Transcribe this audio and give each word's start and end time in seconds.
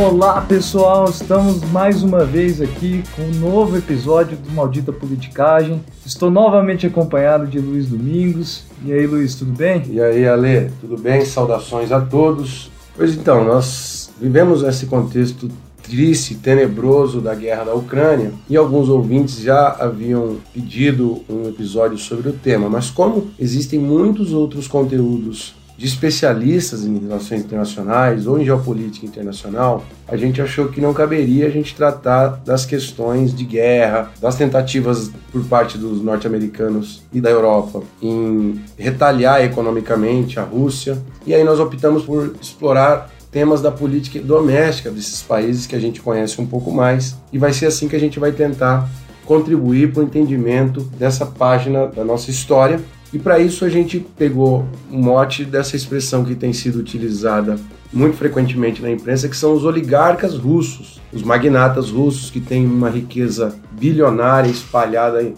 Olá 0.00 0.40
pessoal, 0.40 1.04
estamos 1.10 1.62
mais 1.70 2.02
uma 2.02 2.24
vez 2.24 2.58
aqui 2.58 3.04
com 3.14 3.20
um 3.20 3.34
novo 3.34 3.76
episódio 3.76 4.34
do 4.34 4.50
Maldita 4.50 4.90
Politicagem. 4.90 5.84
Estou 6.06 6.30
novamente 6.30 6.86
acompanhado 6.86 7.46
de 7.46 7.58
Luiz 7.58 7.86
Domingos. 7.86 8.64
E 8.82 8.94
aí, 8.94 9.06
Luiz, 9.06 9.34
tudo 9.34 9.52
bem? 9.52 9.82
E 9.90 10.00
aí, 10.00 10.26
Ale, 10.26 10.70
tudo 10.80 10.96
bem? 10.96 11.22
Saudações 11.26 11.92
a 11.92 12.00
todos. 12.00 12.70
Pois 12.96 13.14
então, 13.14 13.44
nós 13.44 14.10
vivemos 14.18 14.62
esse 14.62 14.86
contexto 14.86 15.50
triste, 15.82 16.34
tenebroso 16.34 17.20
da 17.20 17.34
guerra 17.34 17.64
da 17.64 17.74
Ucrânia 17.74 18.32
e 18.48 18.56
alguns 18.56 18.88
ouvintes 18.88 19.40
já 19.40 19.76
haviam 19.78 20.38
pedido 20.54 21.20
um 21.28 21.46
episódio 21.46 21.98
sobre 21.98 22.30
o 22.30 22.32
tema, 22.32 22.70
mas 22.70 22.88
como 22.90 23.26
existem 23.38 23.78
muitos 23.78 24.32
outros 24.32 24.66
conteúdos 24.66 25.59
de 25.80 25.86
especialistas 25.86 26.84
em 26.84 26.98
relações 26.98 27.40
internacionais 27.40 28.26
ou 28.26 28.38
em 28.38 28.44
geopolítica 28.44 29.06
internacional, 29.06 29.82
a 30.06 30.14
gente 30.14 30.42
achou 30.42 30.68
que 30.68 30.78
não 30.78 30.92
caberia 30.92 31.46
a 31.46 31.50
gente 31.50 31.74
tratar 31.74 32.42
das 32.44 32.66
questões 32.66 33.34
de 33.34 33.44
guerra, 33.44 34.10
das 34.20 34.36
tentativas 34.36 35.10
por 35.32 35.42
parte 35.44 35.78
dos 35.78 36.02
norte-americanos 36.02 37.02
e 37.10 37.18
da 37.18 37.30
Europa 37.30 37.82
em 38.02 38.60
retaliar 38.76 39.42
economicamente 39.42 40.38
a 40.38 40.42
Rússia. 40.42 40.98
E 41.26 41.32
aí 41.32 41.42
nós 41.42 41.58
optamos 41.58 42.02
por 42.02 42.34
explorar 42.38 43.10
temas 43.30 43.62
da 43.62 43.70
política 43.70 44.20
doméstica 44.20 44.90
desses 44.90 45.22
países 45.22 45.66
que 45.66 45.74
a 45.74 45.80
gente 45.80 46.02
conhece 46.02 46.38
um 46.42 46.46
pouco 46.46 46.70
mais. 46.70 47.16
E 47.32 47.38
vai 47.38 47.54
ser 47.54 47.64
assim 47.64 47.88
que 47.88 47.96
a 47.96 48.00
gente 48.00 48.20
vai 48.20 48.32
tentar 48.32 48.86
contribuir 49.24 49.94
para 49.94 50.02
o 50.02 50.04
entendimento 50.04 50.82
dessa 50.98 51.24
página 51.24 51.86
da 51.86 52.04
nossa 52.04 52.30
história 52.30 52.78
e 53.12 53.18
para 53.18 53.38
isso 53.40 53.64
a 53.64 53.68
gente 53.68 53.98
pegou 53.98 54.64
um 54.90 55.02
mote 55.02 55.44
dessa 55.44 55.74
expressão 55.74 56.24
que 56.24 56.34
tem 56.34 56.52
sido 56.52 56.78
utilizada 56.78 57.58
muito 57.92 58.16
frequentemente 58.16 58.80
na 58.80 58.90
imprensa, 58.90 59.28
que 59.28 59.36
são 59.36 59.52
os 59.52 59.64
oligarcas 59.64 60.36
russos, 60.36 61.00
os 61.12 61.22
magnatas 61.24 61.90
russos 61.90 62.30
que 62.30 62.40
têm 62.40 62.64
uma 62.64 62.88
riqueza 62.88 63.56
bilionária 63.72 64.48
espalhada 64.48 65.22
em, 65.22 65.34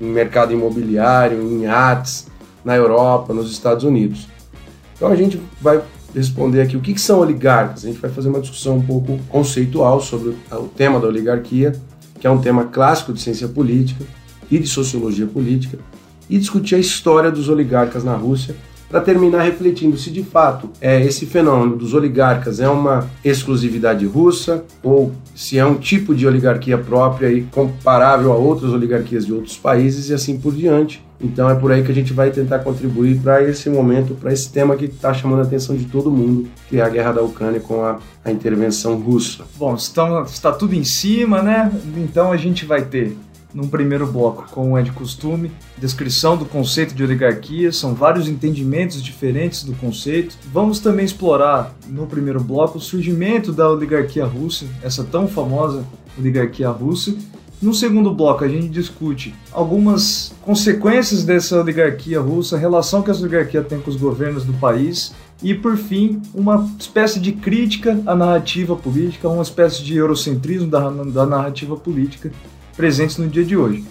mercado 0.00 0.54
imobiliário, 0.54 1.42
em 1.42 1.66
artes, 1.66 2.26
na 2.64 2.74
Europa, 2.74 3.34
nos 3.34 3.52
Estados 3.52 3.84
Unidos. 3.84 4.26
Então 4.96 5.08
a 5.08 5.16
gente 5.16 5.38
vai 5.60 5.82
responder 6.14 6.62
aqui 6.62 6.74
o 6.74 6.80
que, 6.80 6.94
que 6.94 7.00
são 7.00 7.20
oligarcas. 7.20 7.84
A 7.84 7.88
gente 7.88 8.00
vai 8.00 8.10
fazer 8.10 8.30
uma 8.30 8.40
discussão 8.40 8.76
um 8.76 8.82
pouco 8.82 9.18
conceitual 9.28 10.00
sobre 10.00 10.34
o 10.50 10.68
tema 10.68 10.98
da 10.98 11.06
oligarquia, 11.06 11.74
que 12.18 12.26
é 12.26 12.30
um 12.30 12.40
tema 12.40 12.64
clássico 12.64 13.12
de 13.12 13.20
ciência 13.20 13.46
política 13.46 14.02
e 14.50 14.58
de 14.58 14.66
sociologia 14.66 15.26
política 15.26 15.78
e 16.30 16.38
discutir 16.38 16.76
a 16.76 16.78
história 16.78 17.30
dos 17.30 17.48
oligarcas 17.48 18.04
na 18.04 18.14
Rússia, 18.14 18.54
para 18.90 19.00
terminar 19.00 19.42
refletindo 19.42 19.96
se 19.96 20.10
de 20.10 20.22
fato 20.22 20.68
é, 20.80 21.00
esse 21.04 21.24
fenômeno 21.24 21.76
dos 21.76 21.94
oligarcas 21.94 22.58
é 22.58 22.68
uma 22.68 23.08
exclusividade 23.24 24.04
russa 24.04 24.64
ou 24.82 25.12
se 25.32 25.56
é 25.56 25.64
um 25.64 25.76
tipo 25.76 26.12
de 26.12 26.26
oligarquia 26.26 26.76
própria 26.76 27.30
e 27.32 27.42
comparável 27.42 28.32
a 28.32 28.36
outras 28.36 28.72
oligarquias 28.72 29.24
de 29.24 29.32
outros 29.32 29.56
países 29.56 30.10
e 30.10 30.14
assim 30.14 30.38
por 30.38 30.52
diante. 30.52 31.04
Então 31.20 31.48
é 31.48 31.54
por 31.54 31.70
aí 31.70 31.84
que 31.84 31.92
a 31.92 31.94
gente 31.94 32.12
vai 32.12 32.30
tentar 32.30 32.60
contribuir 32.60 33.20
para 33.20 33.42
esse 33.42 33.70
momento, 33.70 34.14
para 34.14 34.32
esse 34.32 34.50
tema 34.50 34.74
que 34.74 34.86
está 34.86 35.14
chamando 35.14 35.40
a 35.40 35.42
atenção 35.42 35.76
de 35.76 35.84
todo 35.84 36.10
mundo, 36.10 36.48
que 36.68 36.78
é 36.78 36.82
a 36.82 36.88
guerra 36.88 37.12
da 37.12 37.22
Ucrânia 37.22 37.60
com 37.60 37.84
a, 37.84 37.98
a 38.24 38.32
intervenção 38.32 38.96
russa. 38.96 39.44
Bom, 39.56 39.74
está, 39.74 40.22
está 40.22 40.50
tudo 40.50 40.74
em 40.74 40.82
cima, 40.82 41.42
né? 41.42 41.70
Então 41.96 42.32
a 42.32 42.36
gente 42.36 42.64
vai 42.64 42.82
ter 42.82 43.16
num 43.52 43.68
primeiro 43.68 44.06
bloco, 44.06 44.46
como 44.50 44.76
é 44.78 44.82
de 44.82 44.92
costume, 44.92 45.50
descrição 45.76 46.36
do 46.36 46.44
conceito 46.44 46.94
de 46.94 47.02
oligarquia, 47.02 47.72
são 47.72 47.94
vários 47.94 48.28
entendimentos 48.28 49.02
diferentes 49.02 49.64
do 49.64 49.72
conceito. 49.74 50.36
Vamos 50.52 50.78
também 50.78 51.04
explorar 51.04 51.74
no 51.88 52.06
primeiro 52.06 52.40
bloco 52.40 52.78
o 52.78 52.80
surgimento 52.80 53.52
da 53.52 53.68
oligarquia 53.68 54.24
russa, 54.24 54.66
essa 54.82 55.04
tão 55.04 55.26
famosa 55.26 55.84
oligarquia 56.18 56.68
russa. 56.68 57.14
No 57.60 57.74
segundo 57.74 58.14
bloco, 58.14 58.42
a 58.42 58.48
gente 58.48 58.68
discute 58.68 59.34
algumas 59.52 60.32
consequências 60.40 61.24
dessa 61.24 61.60
oligarquia 61.60 62.18
russa, 62.18 62.56
a 62.56 62.58
relação 62.58 63.02
que 63.02 63.10
essa 63.10 63.20
oligarquia 63.20 63.62
tem 63.62 63.78
com 63.78 63.90
os 63.90 63.96
governos 63.96 64.44
do 64.44 64.54
país 64.54 65.14
e, 65.42 65.54
por 65.54 65.76
fim, 65.76 66.22
uma 66.34 66.70
espécie 66.78 67.20
de 67.20 67.32
crítica 67.32 68.00
à 68.06 68.14
narrativa 68.14 68.74
política, 68.74 69.28
uma 69.28 69.42
espécie 69.42 69.82
de 69.82 69.94
eurocentrismo 69.94 70.68
da, 70.68 70.88
da 70.88 71.26
narrativa 71.26 71.76
política 71.76 72.32
presentes 72.80 73.18
no 73.18 73.28
dia 73.28 73.44
de 73.44 73.54
hoje. 73.54 73.84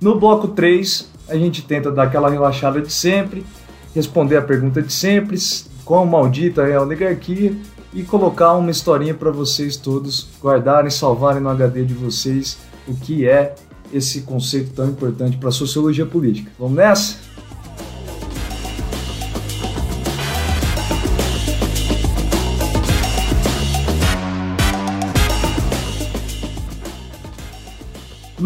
No 0.00 0.16
bloco 0.16 0.46
3, 0.46 1.10
a 1.28 1.36
gente 1.36 1.60
tenta 1.62 1.90
dar 1.90 2.04
aquela 2.04 2.30
relaxada 2.30 2.80
de 2.80 2.92
sempre, 2.92 3.44
responder 3.92 4.36
a 4.36 4.42
pergunta 4.42 4.80
de 4.80 4.92
sempre, 4.92 5.36
quão 5.84 6.06
maldita 6.06 6.62
é 6.62 6.76
a 6.76 6.82
oligarquia 6.82 7.52
e 7.92 8.04
colocar 8.04 8.52
uma 8.52 8.70
historinha 8.70 9.12
para 9.12 9.32
vocês 9.32 9.76
todos 9.76 10.28
guardarem, 10.40 10.88
salvarem 10.88 11.42
no 11.42 11.48
HD 11.48 11.84
de 11.84 11.94
vocês 11.94 12.58
o 12.86 12.94
que 12.94 13.26
é 13.26 13.56
esse 13.92 14.20
conceito 14.20 14.70
tão 14.70 14.88
importante 14.88 15.36
para 15.36 15.48
a 15.48 15.52
sociologia 15.52 16.06
política. 16.06 16.48
Vamos 16.60 16.76
nessa? 16.76 17.16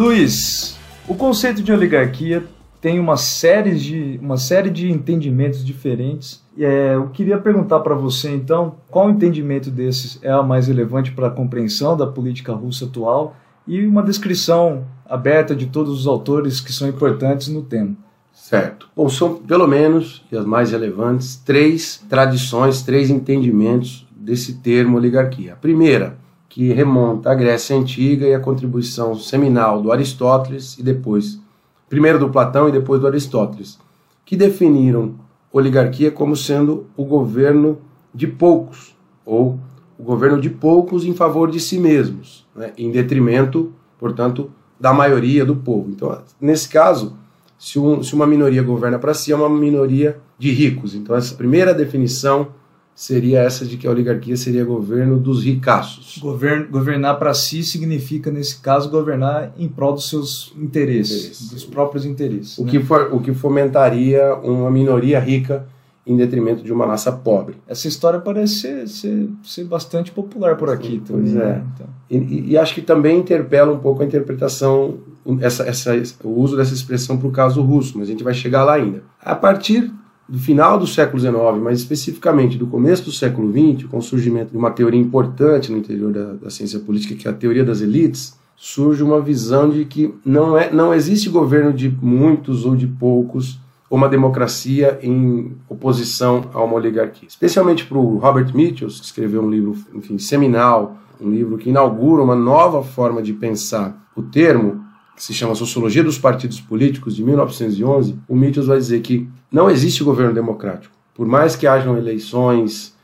Luiz, 0.02 0.76
o 1.06 1.14
conceito 1.14 1.62
de 1.62 1.72
oligarquia 1.72 2.42
tem 2.80 2.98
uma 2.98 3.16
série 3.16 3.76
de, 3.76 4.18
uma 4.20 4.36
série 4.36 4.68
de 4.68 4.90
entendimentos 4.90 5.64
diferentes. 5.64 6.42
É, 6.58 6.96
eu 6.96 7.08
queria 7.10 7.38
perguntar 7.38 7.78
para 7.78 7.94
você, 7.94 8.34
então, 8.34 8.74
qual 8.90 9.08
entendimento 9.08 9.70
desses 9.70 10.18
é 10.20 10.28
a 10.28 10.42
mais 10.42 10.66
relevante 10.66 11.12
para 11.12 11.28
a 11.28 11.30
compreensão 11.30 11.96
da 11.96 12.04
política 12.04 12.52
russa 12.52 12.86
atual 12.86 13.36
e 13.64 13.86
uma 13.86 14.02
descrição 14.02 14.84
aberta 15.08 15.54
de 15.54 15.66
todos 15.66 16.00
os 16.00 16.08
autores 16.08 16.60
que 16.60 16.72
são 16.72 16.88
importantes 16.88 17.46
no 17.46 17.62
tema. 17.62 17.94
Certo. 18.32 18.88
Bom, 18.96 19.08
são 19.08 19.36
pelo 19.36 19.68
menos, 19.68 20.24
e 20.32 20.36
as 20.36 20.44
mais 20.44 20.72
relevantes, 20.72 21.36
três 21.36 22.04
tradições, 22.08 22.82
três 22.82 23.08
entendimentos 23.08 24.04
desse 24.16 24.54
termo 24.54 24.96
oligarquia. 24.96 25.52
A 25.52 25.56
primeira 25.56 26.16
que 26.52 26.70
remonta 26.70 27.30
à 27.30 27.34
Grécia 27.34 27.74
Antiga 27.74 28.26
e 28.26 28.34
à 28.34 28.38
contribuição 28.38 29.14
seminal 29.14 29.80
do 29.80 29.90
Aristóteles 29.90 30.76
e 30.78 30.82
depois, 30.82 31.40
primeiro 31.88 32.18
do 32.18 32.28
Platão 32.28 32.68
e 32.68 32.72
depois 32.72 33.00
do 33.00 33.06
Aristóteles, 33.06 33.78
que 34.22 34.36
definiram 34.36 35.14
oligarquia 35.50 36.10
como 36.10 36.36
sendo 36.36 36.84
o 36.94 37.06
governo 37.06 37.78
de 38.14 38.26
poucos, 38.26 38.94
ou 39.24 39.58
o 39.98 40.02
governo 40.02 40.38
de 40.38 40.50
poucos 40.50 41.06
em 41.06 41.14
favor 41.14 41.50
de 41.50 41.58
si 41.58 41.78
mesmos, 41.78 42.46
né, 42.54 42.74
em 42.76 42.90
detrimento, 42.90 43.72
portanto, 43.98 44.50
da 44.78 44.92
maioria 44.92 45.46
do 45.46 45.56
povo. 45.56 45.88
Então, 45.88 46.20
nesse 46.38 46.68
caso, 46.68 47.16
se, 47.58 47.78
um, 47.78 48.02
se 48.02 48.14
uma 48.14 48.26
minoria 48.26 48.62
governa 48.62 48.98
para 48.98 49.14
si, 49.14 49.32
é 49.32 49.34
uma 49.36 49.48
minoria 49.48 50.18
de 50.38 50.50
ricos. 50.50 50.94
Então, 50.94 51.16
essa 51.16 51.34
primeira 51.34 51.72
definição 51.72 52.48
seria 52.94 53.40
essa 53.40 53.64
de 53.64 53.76
que 53.76 53.86
a 53.86 53.90
oligarquia 53.90 54.36
seria 54.36 54.64
governo 54.64 55.18
dos 55.18 55.44
ricaços. 55.44 56.18
Govern, 56.18 56.66
governar 56.68 57.18
para 57.18 57.32
si 57.34 57.62
significa, 57.62 58.30
nesse 58.30 58.60
caso, 58.60 58.90
governar 58.90 59.52
em 59.58 59.68
prol 59.68 59.94
dos 59.94 60.08
seus 60.08 60.52
interesses, 60.56 61.24
Interesse. 61.24 61.54
dos 61.54 61.64
próprios 61.64 62.04
interesses. 62.04 62.58
O, 62.58 62.64
né? 62.64 62.70
que 62.70 62.80
for, 62.80 63.12
o 63.12 63.20
que 63.20 63.32
fomentaria 63.32 64.34
uma 64.36 64.70
minoria 64.70 65.18
rica 65.18 65.66
em 66.04 66.16
detrimento 66.16 66.64
de 66.64 66.72
uma 66.72 66.84
massa 66.84 67.12
pobre. 67.12 67.56
Essa 67.66 67.86
história 67.86 68.18
parece 68.18 68.54
ser, 68.54 68.88
ser, 68.88 69.28
ser 69.44 69.64
bastante 69.64 70.10
popular 70.10 70.56
por 70.56 70.68
aqui 70.68 70.94
Sim, 70.94 71.00
também. 71.00 71.32
Pois 71.32 71.36
é. 71.36 71.38
Né? 71.38 71.64
Então. 71.74 71.86
E, 72.10 72.50
e, 72.50 72.58
acho 72.58 72.74
que 72.74 72.82
também 72.82 73.20
interpela 73.20 73.72
um 73.72 73.78
pouco 73.78 74.02
a 74.02 74.04
interpretação, 74.04 74.98
essa, 75.40 75.62
essa, 75.62 75.92
o 76.24 76.40
uso 76.40 76.56
dessa 76.56 76.74
expressão 76.74 77.16
para 77.16 77.28
o 77.28 77.30
caso 77.30 77.62
russo, 77.62 77.96
mas 77.96 78.08
a 78.08 78.10
gente 78.10 78.24
vai 78.24 78.34
chegar 78.34 78.64
lá 78.64 78.74
ainda. 78.74 79.02
A 79.24 79.34
partir 79.34 79.92
do 80.28 80.38
final 80.38 80.78
do 80.78 80.86
século 80.86 81.20
XIX, 81.20 81.34
mas 81.62 81.80
especificamente 81.80 82.56
do 82.56 82.66
começo 82.66 83.04
do 83.04 83.12
século 83.12 83.50
XX, 83.52 83.86
com 83.88 83.98
o 83.98 84.02
surgimento 84.02 84.52
de 84.52 84.56
uma 84.56 84.70
teoria 84.70 85.00
importante 85.00 85.70
no 85.70 85.78
interior 85.78 86.12
da, 86.12 86.32
da 86.34 86.50
ciência 86.50 86.78
política, 86.78 87.14
que 87.14 87.26
é 87.26 87.30
a 87.30 87.34
teoria 87.34 87.64
das 87.64 87.80
elites, 87.80 88.36
surge 88.56 89.02
uma 89.02 89.20
visão 89.20 89.68
de 89.68 89.84
que 89.84 90.14
não, 90.24 90.56
é, 90.56 90.72
não 90.72 90.94
existe 90.94 91.28
governo 91.28 91.72
de 91.72 91.88
muitos 92.00 92.64
ou 92.64 92.76
de 92.76 92.86
poucos, 92.86 93.58
ou 93.90 93.98
uma 93.98 94.08
democracia 94.08 94.98
em 95.02 95.52
oposição 95.68 96.44
a 96.54 96.62
uma 96.62 96.74
oligarquia. 96.74 97.28
Especialmente 97.28 97.84
para 97.84 97.98
o 97.98 98.18
Robert 98.18 98.54
Mitchell, 98.54 98.88
que 98.88 99.04
escreveu 99.04 99.42
um 99.42 99.50
livro 99.50 99.76
enfim, 99.92 100.16
seminal, 100.16 100.96
um 101.20 101.28
livro 101.28 101.58
que 101.58 101.70
inaugura 101.70 102.22
uma 102.22 102.36
nova 102.36 102.82
forma 102.82 103.20
de 103.20 103.32
pensar 103.32 104.00
o 104.16 104.22
termo, 104.22 104.81
que 105.14 105.22
se 105.22 105.34
chama 105.34 105.54
Sociologia 105.54 106.02
dos 106.02 106.18
Partidos 106.18 106.60
Políticos, 106.60 107.16
de 107.16 107.24
1911, 107.24 108.18
o 108.28 108.34
Mitchell 108.34 108.64
vai 108.64 108.78
dizer 108.78 109.00
que 109.00 109.28
não 109.50 109.70
existe 109.70 110.02
governo 110.02 110.32
democrático. 110.34 110.94
Por 111.14 111.26
mais 111.26 111.54
que 111.54 111.66
hajam 111.66 111.96
eleições, 111.96 112.94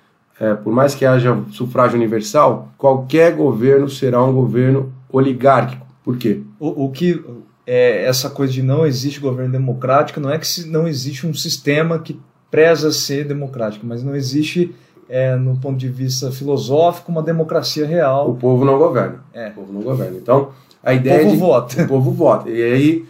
é, 0.41 0.55
por 0.55 0.73
mais 0.73 0.95
que 0.95 1.05
haja 1.05 1.39
sufrágio 1.51 1.97
universal, 1.97 2.73
qualquer 2.79 3.35
governo 3.35 3.89
será 3.89 4.23
um 4.23 4.33
governo 4.33 4.93
oligárquico. 5.11 5.87
Por 6.03 6.17
quê? 6.17 6.41
O, 6.59 6.87
o 6.87 6.91
que 6.91 7.23
é 7.67 8.05
essa 8.05 8.31
coisa 8.31 8.53
de 8.53 8.63
não 8.63 8.87
existe 8.87 9.21
governo 9.21 9.53
democrático 9.53 10.21
não 10.21 10.31
é 10.31 10.39
que 10.39 10.47
não 10.67 10.89
existe 10.89 11.27
um 11.27 11.35
sistema 11.35 11.99
que 11.99 12.19
preza 12.51 12.91
ser 12.91 13.27
democrático, 13.27 13.87
mas 13.87 14.03
não 14.03 14.17
existe 14.17 14.75
é, 15.09 15.37
no 15.37 15.57
ponto 15.57 15.77
de 15.77 15.89
vista 15.89 16.31
filosófico, 16.31 17.11
uma 17.11 17.23
democracia 17.23 17.87
real. 17.87 18.31
O 18.31 18.37
povo 18.37 18.65
não 18.65 18.79
governa. 18.79 19.25
É. 19.33 19.49
O 19.49 19.53
povo 19.53 19.73
não 19.73 19.83
governa. 19.83 20.17
Então, 20.17 20.51
a 20.83 20.95
ideia 20.95 21.21
o 21.21 21.25
povo 21.25 21.35
de, 21.35 21.41
vota. 21.41 21.83
O 21.83 21.89
povo 21.89 22.11
vota. 22.13 22.51
E 22.51 22.63
aí, 22.63 23.05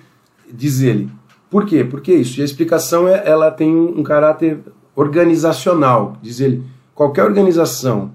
diz 0.53 0.81
ele, 0.81 1.11
por 1.51 1.67
quê? 1.67 1.85
Porque 1.85 2.13
isso. 2.13 2.39
E 2.39 2.43
a 2.43 2.45
explicação 2.45 3.09
é, 3.09 3.23
ela 3.27 3.51
tem 3.51 3.75
um, 3.75 4.01
um 4.01 4.03
caráter 4.03 4.59
organizacional. 4.95 6.17
Diz 6.23 6.41
ele, 6.41 6.63
qualquer 6.95 7.25
organização 7.25 8.11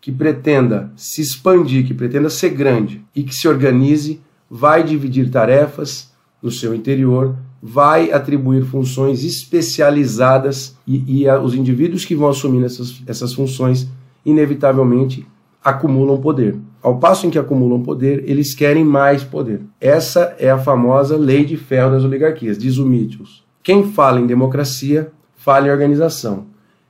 que 0.00 0.10
pretenda 0.10 0.90
se 0.96 1.20
expandir, 1.20 1.86
que 1.86 1.94
pretenda 1.94 2.30
ser 2.30 2.50
grande 2.50 3.04
e 3.14 3.22
que 3.22 3.34
se 3.34 3.46
organize, 3.46 4.20
vai 4.50 4.82
dividir 4.82 5.30
tarefas 5.30 6.10
no 6.42 6.50
seu 6.50 6.74
interior, 6.74 7.36
vai 7.62 8.10
atribuir 8.10 8.64
funções 8.64 9.22
especializadas 9.22 10.74
e, 10.86 11.20
e 11.20 11.28
a, 11.28 11.38
os 11.38 11.54
indivíduos 11.54 12.04
que 12.04 12.14
vão 12.14 12.28
assumir 12.28 12.64
essas, 12.64 13.02
essas 13.06 13.34
funções, 13.34 13.86
inevitavelmente, 14.24 15.26
acumulam 15.64 16.20
poder. 16.20 16.56
Ao 16.82 16.98
passo 16.98 17.26
em 17.26 17.30
que 17.30 17.38
acumulam 17.38 17.82
poder, 17.82 18.24
eles 18.26 18.54
querem 18.54 18.84
mais 18.84 19.22
poder. 19.22 19.60
Essa 19.80 20.34
é 20.38 20.50
a 20.50 20.58
famosa 20.58 21.16
lei 21.16 21.44
de 21.44 21.56
ferro 21.56 21.90
das 21.90 22.04
oligarquias, 22.04 22.56
diz 22.56 22.78
o 22.78 22.86
Mitchell. 22.86 23.26
Quem 23.62 23.92
fala 23.92 24.20
em 24.20 24.26
democracia, 24.26 25.12
fala 25.36 25.68
em 25.68 25.70
organização. 25.70 26.46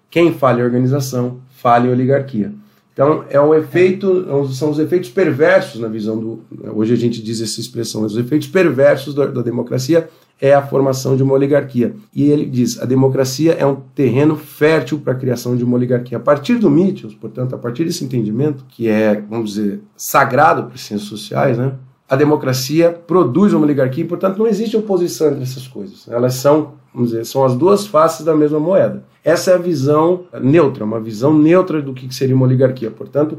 Quem 0.08 0.32
fala 0.32 0.60
em 0.60 0.64
organização, 0.64 1.38
fala 1.50 1.86
em 1.86 1.90
oligarquia. 1.90 2.52
Então, 2.92 3.24
é 3.30 3.40
um 3.40 3.54
efeito, 3.54 4.26
são 4.52 4.70
os 4.70 4.78
efeitos 4.78 5.10
perversos 5.10 5.80
na 5.80 5.88
visão 5.88 6.18
do. 6.18 6.40
Hoje 6.74 6.92
a 6.92 6.96
gente 6.96 7.22
diz 7.22 7.40
essa 7.40 7.60
expressão, 7.60 8.02
os 8.02 8.16
efeitos 8.16 8.48
perversos 8.48 9.14
da, 9.14 9.26
da 9.26 9.42
democracia 9.42 10.08
é 10.40 10.54
a 10.54 10.62
formação 10.62 11.16
de 11.16 11.22
uma 11.22 11.34
oligarquia. 11.34 11.94
E 12.14 12.30
ele 12.30 12.46
diz: 12.46 12.80
a 12.80 12.86
democracia 12.86 13.52
é 13.52 13.66
um 13.66 13.76
terreno 13.94 14.36
fértil 14.36 14.98
para 14.98 15.12
a 15.12 15.16
criação 15.16 15.56
de 15.56 15.62
uma 15.62 15.76
oligarquia. 15.76 16.16
A 16.18 16.20
partir 16.20 16.56
do 16.56 16.70
Mitchell, 16.70 17.10
portanto, 17.20 17.54
a 17.54 17.58
partir 17.58 17.84
desse 17.84 18.04
entendimento, 18.04 18.64
que 18.68 18.88
é, 18.88 19.22
vamos 19.28 19.54
dizer, 19.54 19.80
sagrado 19.96 20.64
para 20.64 20.74
as 20.74 20.80
ciências 20.80 21.08
sociais, 21.08 21.58
né? 21.58 21.74
a 22.08 22.16
democracia 22.16 22.90
produz 22.90 23.52
uma 23.52 23.64
oligarquia 23.64 24.02
e, 24.02 24.06
portanto, 24.06 24.38
não 24.38 24.46
existe 24.48 24.76
oposição 24.76 25.28
entre 25.28 25.42
essas 25.42 25.68
coisas. 25.68 26.08
Elas 26.08 26.34
são, 26.34 26.72
vamos 26.92 27.10
dizer, 27.10 27.24
são 27.24 27.44
as 27.44 27.54
duas 27.54 27.86
faces 27.86 28.24
da 28.24 28.34
mesma 28.34 28.58
moeda. 28.58 29.04
Essa 29.22 29.52
é 29.52 29.54
a 29.54 29.58
visão 29.58 30.24
neutra, 30.42 30.84
uma 30.84 30.98
visão 30.98 31.32
neutra 31.32 31.80
do 31.80 31.94
que 31.94 32.12
seria 32.12 32.34
uma 32.34 32.46
oligarquia. 32.46 32.90
Portanto, 32.90 33.38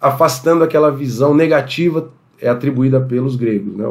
afastando 0.00 0.62
aquela 0.62 0.92
visão 0.92 1.34
negativa 1.34 2.10
é 2.40 2.48
atribuída 2.48 3.00
pelos 3.00 3.36
gregos. 3.36 3.76
Né? 3.76 3.84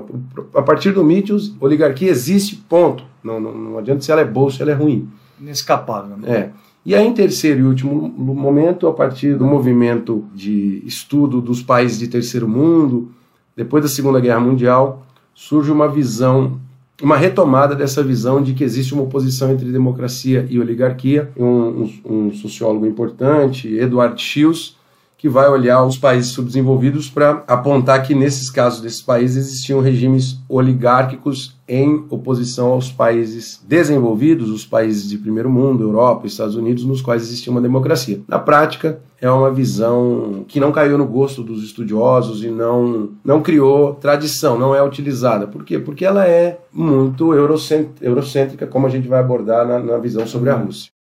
A 0.53 0.61
partir 0.61 0.91
do 0.91 1.03
Mítios, 1.03 1.53
oligarquia 1.59 2.09
existe, 2.09 2.55
ponto. 2.55 3.03
Não, 3.23 3.39
não, 3.39 3.53
não 3.53 3.77
adianta 3.77 4.01
se 4.01 4.11
ela 4.11 4.21
é 4.21 4.25
boa 4.25 4.45
ou 4.45 4.51
se 4.51 4.61
ela 4.61 4.71
é 4.71 4.75
ruim. 4.75 5.07
Inescapável. 5.39 6.17
Né? 6.17 6.31
É. 6.31 6.49
E 6.85 6.93
aí, 6.93 7.05
em 7.07 7.13
terceiro 7.13 7.61
e 7.61 7.63
último 7.63 8.09
momento, 8.17 8.87
a 8.87 8.93
partir 8.93 9.37
do 9.37 9.45
movimento 9.45 10.25
de 10.35 10.83
estudo 10.85 11.39
dos 11.39 11.63
países 11.63 11.97
de 11.97 12.07
terceiro 12.07 12.47
mundo, 12.47 13.09
depois 13.55 13.81
da 13.83 13.89
Segunda 13.89 14.19
Guerra 14.19 14.41
Mundial, 14.41 15.05
surge 15.33 15.71
uma 15.71 15.87
visão, 15.87 16.59
uma 17.01 17.15
retomada 17.15 17.73
dessa 17.73 18.03
visão 18.03 18.41
de 18.41 18.53
que 18.53 18.65
existe 18.65 18.93
uma 18.93 19.03
oposição 19.03 19.51
entre 19.51 19.71
democracia 19.71 20.45
e 20.49 20.59
oligarquia. 20.59 21.31
Um, 21.37 21.45
um, 21.45 21.91
um 22.05 22.33
sociólogo 22.33 22.85
importante, 22.85 23.73
Edward 23.73 24.21
Shields, 24.21 24.75
que 25.23 25.29
vai 25.29 25.47
olhar 25.47 25.81
os 25.85 25.97
países 25.97 26.33
subdesenvolvidos 26.33 27.09
para 27.09 27.45
apontar 27.47 28.03
que 28.03 28.13
nesses 28.13 28.49
casos 28.49 28.81
desses 28.81 29.01
países 29.01 29.37
existiam 29.47 29.79
regimes 29.79 30.37
oligárquicos 30.49 31.57
em 31.65 32.03
oposição 32.09 32.73
aos 32.73 32.91
países 32.91 33.63
desenvolvidos, 33.65 34.49
os 34.49 34.65
países 34.65 35.09
de 35.09 35.17
primeiro 35.17 35.49
mundo, 35.49 35.81
Europa, 35.81 36.27
Estados 36.27 36.57
Unidos, 36.57 36.83
nos 36.83 37.01
quais 37.01 37.21
existia 37.21 37.49
uma 37.49 37.61
democracia. 37.61 38.19
Na 38.27 38.37
prática, 38.37 38.99
é 39.21 39.31
uma 39.31 39.49
visão 39.49 40.43
que 40.45 40.59
não 40.59 40.73
caiu 40.73 40.97
no 40.97 41.07
gosto 41.07 41.41
dos 41.41 41.63
estudiosos 41.63 42.43
e 42.43 42.49
não, 42.49 43.11
não 43.23 43.41
criou 43.41 43.93
tradição, 43.93 44.59
não 44.59 44.75
é 44.75 44.83
utilizada. 44.83 45.47
Por 45.47 45.63
quê? 45.63 45.79
Porque 45.79 46.03
ela 46.03 46.27
é 46.27 46.59
muito 46.69 47.33
eurocêntrica, 47.33 48.67
como 48.67 48.87
a 48.87 48.89
gente 48.89 49.07
vai 49.07 49.21
abordar 49.21 49.65
na, 49.65 49.79
na 49.79 49.97
visão 49.99 50.27
sobre 50.27 50.49
a 50.49 50.55
Rússia. 50.55 50.91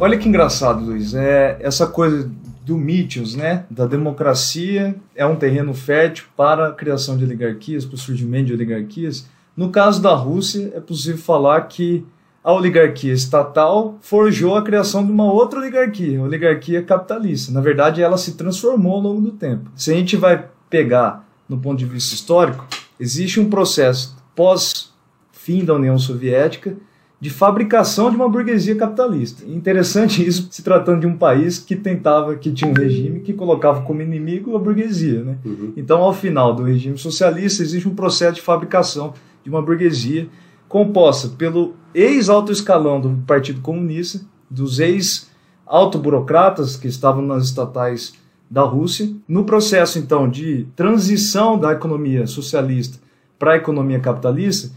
Olha 0.00 0.18
que 0.18 0.28
engraçado, 0.28 0.84
Luiz. 0.84 1.14
É, 1.14 1.56
essa 1.60 1.86
coisa 1.86 2.30
do 2.64 2.76
Mitchell, 2.76 3.24
né, 3.36 3.64
da 3.70 3.86
democracia 3.86 4.96
é 5.14 5.24
um 5.24 5.36
terreno 5.36 5.72
fértil 5.72 6.24
para 6.36 6.68
a 6.68 6.72
criação 6.72 7.16
de 7.16 7.24
oligarquias, 7.24 7.84
para 7.84 7.94
o 7.94 7.98
surgimento 7.98 8.46
de 8.46 8.54
oligarquias. 8.54 9.26
No 9.56 9.70
caso 9.70 10.02
da 10.02 10.14
Rússia, 10.14 10.72
é 10.74 10.80
possível 10.80 11.18
falar 11.18 11.60
que 11.62 12.04
a 12.42 12.52
oligarquia 12.52 13.12
estatal 13.12 13.96
forjou 14.00 14.56
a 14.56 14.62
criação 14.62 15.04
de 15.04 15.12
uma 15.12 15.32
outra 15.32 15.60
oligarquia, 15.60 16.18
a 16.18 16.22
oligarquia 16.22 16.82
capitalista. 16.82 17.52
Na 17.52 17.60
verdade, 17.60 18.02
ela 18.02 18.18
se 18.18 18.36
transformou 18.36 18.94
ao 18.94 19.00
longo 19.00 19.20
do 19.20 19.32
tempo. 19.32 19.70
Se 19.76 19.92
a 19.92 19.94
gente 19.94 20.16
vai 20.16 20.46
pegar 20.68 21.26
no 21.48 21.58
ponto 21.58 21.78
de 21.78 21.86
vista 21.86 22.14
histórico, 22.14 22.66
existe 22.98 23.40
um 23.40 23.48
processo 23.48 24.16
pós 24.34 24.92
fim 25.32 25.64
da 25.64 25.74
União 25.74 25.98
Soviética 25.98 26.76
de 27.20 27.30
fabricação 27.30 28.10
de 28.10 28.16
uma 28.16 28.28
burguesia 28.28 28.76
capitalista. 28.76 29.44
Interessante 29.46 30.26
isso 30.26 30.48
se 30.50 30.62
tratando 30.62 31.00
de 31.00 31.06
um 31.06 31.16
país 31.16 31.58
que 31.58 31.74
tentava, 31.74 32.36
que 32.36 32.52
tinha 32.52 32.70
um 32.70 32.74
regime 32.74 33.20
que 33.20 33.32
colocava 33.32 33.82
como 33.82 34.02
inimigo 34.02 34.54
a 34.54 34.58
burguesia. 34.58 35.22
Né? 35.22 35.38
Uhum. 35.44 35.72
Então, 35.76 36.02
ao 36.02 36.12
final 36.12 36.54
do 36.54 36.62
regime 36.62 36.98
socialista, 36.98 37.62
existe 37.62 37.88
um 37.88 37.94
processo 37.94 38.34
de 38.34 38.42
fabricação 38.42 39.14
de 39.42 39.48
uma 39.48 39.62
burguesia 39.62 40.28
composta 40.68 41.28
pelo 41.28 41.74
ex-alto 41.94 42.50
escalão 42.50 43.00
do 43.00 43.10
Partido 43.26 43.60
Comunista, 43.60 44.20
dos 44.50 44.80
ex-autoburocratas 44.80 46.76
que 46.76 46.88
estavam 46.88 47.22
nas 47.22 47.44
estatais 47.44 48.12
da 48.50 48.62
Rússia, 48.62 49.10
no 49.26 49.44
processo 49.44 49.98
então 49.98 50.28
de 50.28 50.66
transição 50.76 51.58
da 51.58 51.72
economia 51.72 52.26
socialista 52.26 52.98
para 53.38 53.52
a 53.52 53.56
economia 53.56 53.98
capitalista, 54.00 54.70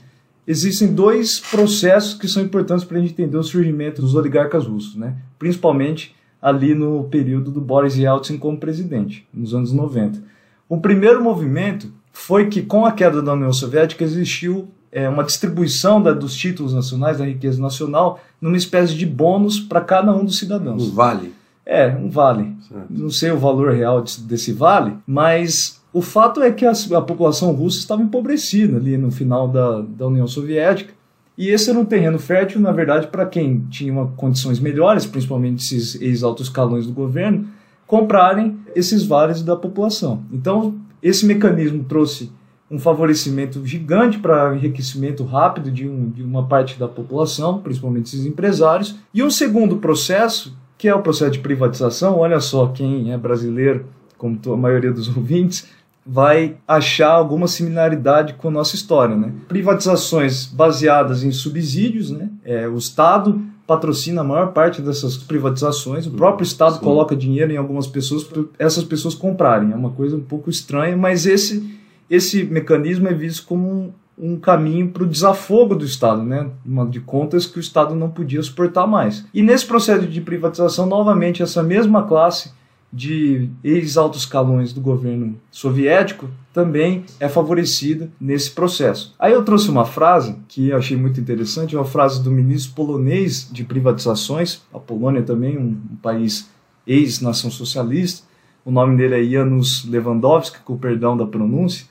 existem 0.47 0.93
dois 0.93 1.39
processos 1.39 2.13
que 2.13 2.27
são 2.27 2.41
importantes 2.41 2.85
para 2.85 2.97
a 2.97 3.01
gente 3.01 3.11
entender 3.11 3.37
o 3.37 3.43
surgimento 3.43 4.01
dos 4.01 4.15
oligarcas 4.15 4.65
russos, 4.65 4.95
né? 4.95 5.15
principalmente 5.37 6.15
ali 6.41 6.73
no 6.73 7.03
período 7.05 7.51
do 7.51 7.59
Boris 7.59 7.97
Yeltsin 7.97 8.37
como 8.37 8.57
presidente, 8.57 9.27
nos 9.33 9.53
anos 9.53 9.73
90. 9.73 10.23
O 10.69 10.79
primeiro 10.79 11.21
movimento 11.21 11.91
foi 12.13 12.47
que, 12.47 12.61
com 12.61 12.85
a 12.85 12.91
queda 12.91 13.21
da 13.21 13.33
União 13.33 13.51
Soviética, 13.51 14.03
existiu 14.03 14.67
é, 14.91 15.07
uma 15.09 15.23
distribuição 15.23 16.01
da, 16.01 16.13
dos 16.13 16.35
títulos 16.35 16.73
nacionais, 16.73 17.17
da 17.17 17.25
riqueza 17.25 17.61
nacional, 17.61 18.19
numa 18.39 18.57
espécie 18.57 18.95
de 18.95 19.05
bônus 19.05 19.59
para 19.59 19.81
cada 19.81 20.13
um 20.15 20.23
dos 20.23 20.37
cidadãos. 20.37 20.83
Um 20.83 20.91
vale. 20.91 21.33
É, 21.65 21.87
um 21.89 22.09
vale. 22.09 22.55
Certo. 22.67 22.85
Não 22.89 23.09
sei 23.09 23.31
o 23.31 23.37
valor 23.37 23.73
real 23.73 24.01
desse, 24.01 24.21
desse 24.21 24.53
vale, 24.53 24.93
mas 25.05 25.76
o 25.93 26.01
fato 26.01 26.41
é 26.41 26.51
que 26.51 26.65
a, 26.65 26.71
a, 26.71 27.01
população 27.01 27.51
russa 27.51 27.79
estava 27.79 28.01
empobrecida 28.01 28.77
ali 28.77 28.97
no 28.97 29.09
final 29.11 29.47
da, 29.47 29.81
da 29.81 30.07
União 30.07 30.27
Soviética, 30.27 30.93
e 31.37 31.49
esse 31.49 31.69
era 31.69 31.79
um 31.79 31.85
terreno 31.85 32.17
fértil, 32.17 32.59
na 32.59 32.71
verdade, 32.71 33.07
para 33.07 33.25
quem 33.25 33.59
tinha 33.69 33.93
uma, 33.93 34.07
condições 34.07 34.59
melhores, 34.59 35.05
principalmente 35.05 35.63
esses 35.63 36.01
ex-altos 36.01 36.47
escalões 36.47 36.87
do 36.87 36.93
governo, 36.93 37.47
comprarem 37.85 38.57
esses 38.75 39.05
vales 39.05 39.43
da 39.43 39.55
população. 39.55 40.23
Então, 40.31 40.75
esse 41.01 41.25
mecanismo 41.25 41.83
trouxe 41.83 42.31
um 42.69 42.77
favorecimento 42.77 43.65
gigante 43.65 44.19
para 44.19 44.55
enriquecimento 44.55 45.23
rápido 45.23 45.71
de, 45.71 45.87
um, 45.87 46.09
de 46.09 46.21
uma 46.21 46.45
parte 46.45 46.77
da 46.77 46.87
população, 46.87 47.59
principalmente 47.59 48.07
esses 48.07 48.25
empresários. 48.25 48.95
E 49.13 49.23
um 49.23 49.29
segundo 49.29 49.77
processo, 49.77 50.57
que 50.77 50.87
é 50.87 50.93
o 50.93 51.01
processo 51.01 51.31
de 51.31 51.39
privatização, 51.39 52.17
olha 52.17 52.39
só 52.41 52.67
quem 52.67 53.13
é 53.13 53.17
brasileiro, 53.17 53.85
como 54.17 54.39
a 54.53 54.57
maioria 54.57 54.91
dos 54.91 55.07
ouvintes, 55.15 55.67
vai 56.05 56.55
achar 56.65 57.11
alguma 57.11 57.47
similaridade 57.47 58.35
com 58.35 58.47
a 58.47 58.51
nossa 58.51 58.75
história. 58.75 59.15
Né? 59.15 59.33
Privatizações 59.47 60.45
baseadas 60.45 61.23
em 61.23 61.31
subsídios, 61.31 62.11
né? 62.11 62.29
É, 62.45 62.67
o 62.67 62.77
Estado 62.77 63.41
patrocina 63.67 64.21
a 64.21 64.23
maior 64.23 64.53
parte 64.53 64.81
dessas 64.81 65.17
privatizações, 65.17 66.07
o 66.07 66.11
próprio 66.11 66.45
Estado 66.45 66.75
Sim. 66.75 66.79
coloca 66.79 67.13
dinheiro 67.13 67.51
em 67.51 67.57
algumas 67.57 67.85
pessoas 67.85 68.23
para 68.23 68.43
essas 68.57 68.85
pessoas 68.85 69.13
comprarem. 69.13 69.73
É 69.73 69.75
uma 69.75 69.89
coisa 69.89 70.15
um 70.15 70.21
pouco 70.21 70.49
estranha, 70.49 70.95
mas 70.95 71.25
esse, 71.25 71.77
esse 72.09 72.45
mecanismo 72.45 73.09
é 73.09 73.13
visto 73.13 73.45
como 73.45 73.69
um, 73.69 73.91
um 74.17 74.39
caminho 74.39 74.87
para 74.89 75.03
o 75.03 75.07
desafogo 75.07 75.75
do 75.75 75.83
Estado, 75.83 76.23
né? 76.23 76.49
de 76.89 77.01
contas 77.01 77.45
que 77.45 77.57
o 77.57 77.59
Estado 77.59 77.93
não 77.93 78.09
podia 78.09 78.41
suportar 78.41 78.87
mais. 78.87 79.25
E 79.33 79.43
nesse 79.43 79.65
processo 79.65 80.07
de 80.07 80.21
privatização, 80.21 80.85
novamente, 80.85 81.43
essa 81.43 81.61
mesma 81.61 82.03
classe 82.03 82.51
de 82.91 83.49
ex-altos 83.63 84.21
escalões 84.21 84.71
do 84.71 84.81
governo 84.81 85.39
soviético 85.51 86.29
também 86.53 87.03
é 87.19 87.27
favorecida 87.27 88.09
nesse 88.19 88.51
processo. 88.51 89.13
Aí 89.19 89.33
eu 89.33 89.43
trouxe 89.43 89.69
uma 89.69 89.85
frase 89.85 90.35
que 90.47 90.69
eu 90.69 90.77
achei 90.77 90.95
muito 90.95 91.19
interessante, 91.19 91.75
uma 91.75 91.85
frase 91.85 92.23
do 92.23 92.31
ministro 92.31 92.73
polonês 92.73 93.49
de 93.51 93.63
privatizações, 93.63 94.61
a 94.73 94.79
Polônia 94.79 95.21
também 95.21 95.57
um, 95.57 95.77
um 95.91 95.95
país 96.01 96.49
ex-nação 96.85 97.51
socialista, 97.51 98.25
o 98.63 98.71
nome 98.71 98.97
dele 98.97 99.15
é 99.15 99.29
Janusz 99.29 99.85
Lewandowski, 99.85 100.59
com 100.59 100.73
o 100.73 100.77
perdão 100.77 101.15
da 101.15 101.25
pronúncia, 101.25 101.85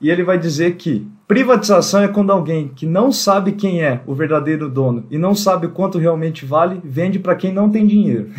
e 0.00 0.10
ele 0.10 0.24
vai 0.24 0.38
dizer 0.38 0.76
que 0.76 1.06
privatização 1.28 2.00
é 2.00 2.08
quando 2.08 2.32
alguém 2.32 2.68
que 2.68 2.86
não 2.86 3.12
sabe 3.12 3.52
quem 3.52 3.82
é 3.82 4.00
o 4.06 4.14
verdadeiro 4.14 4.70
dono 4.70 5.04
e 5.10 5.18
não 5.18 5.34
sabe 5.34 5.68
quanto 5.68 5.98
realmente 5.98 6.46
vale, 6.46 6.80
vende 6.82 7.18
para 7.18 7.36
quem 7.36 7.52
não 7.52 7.68
tem 7.68 7.86
dinheiro. 7.86 8.30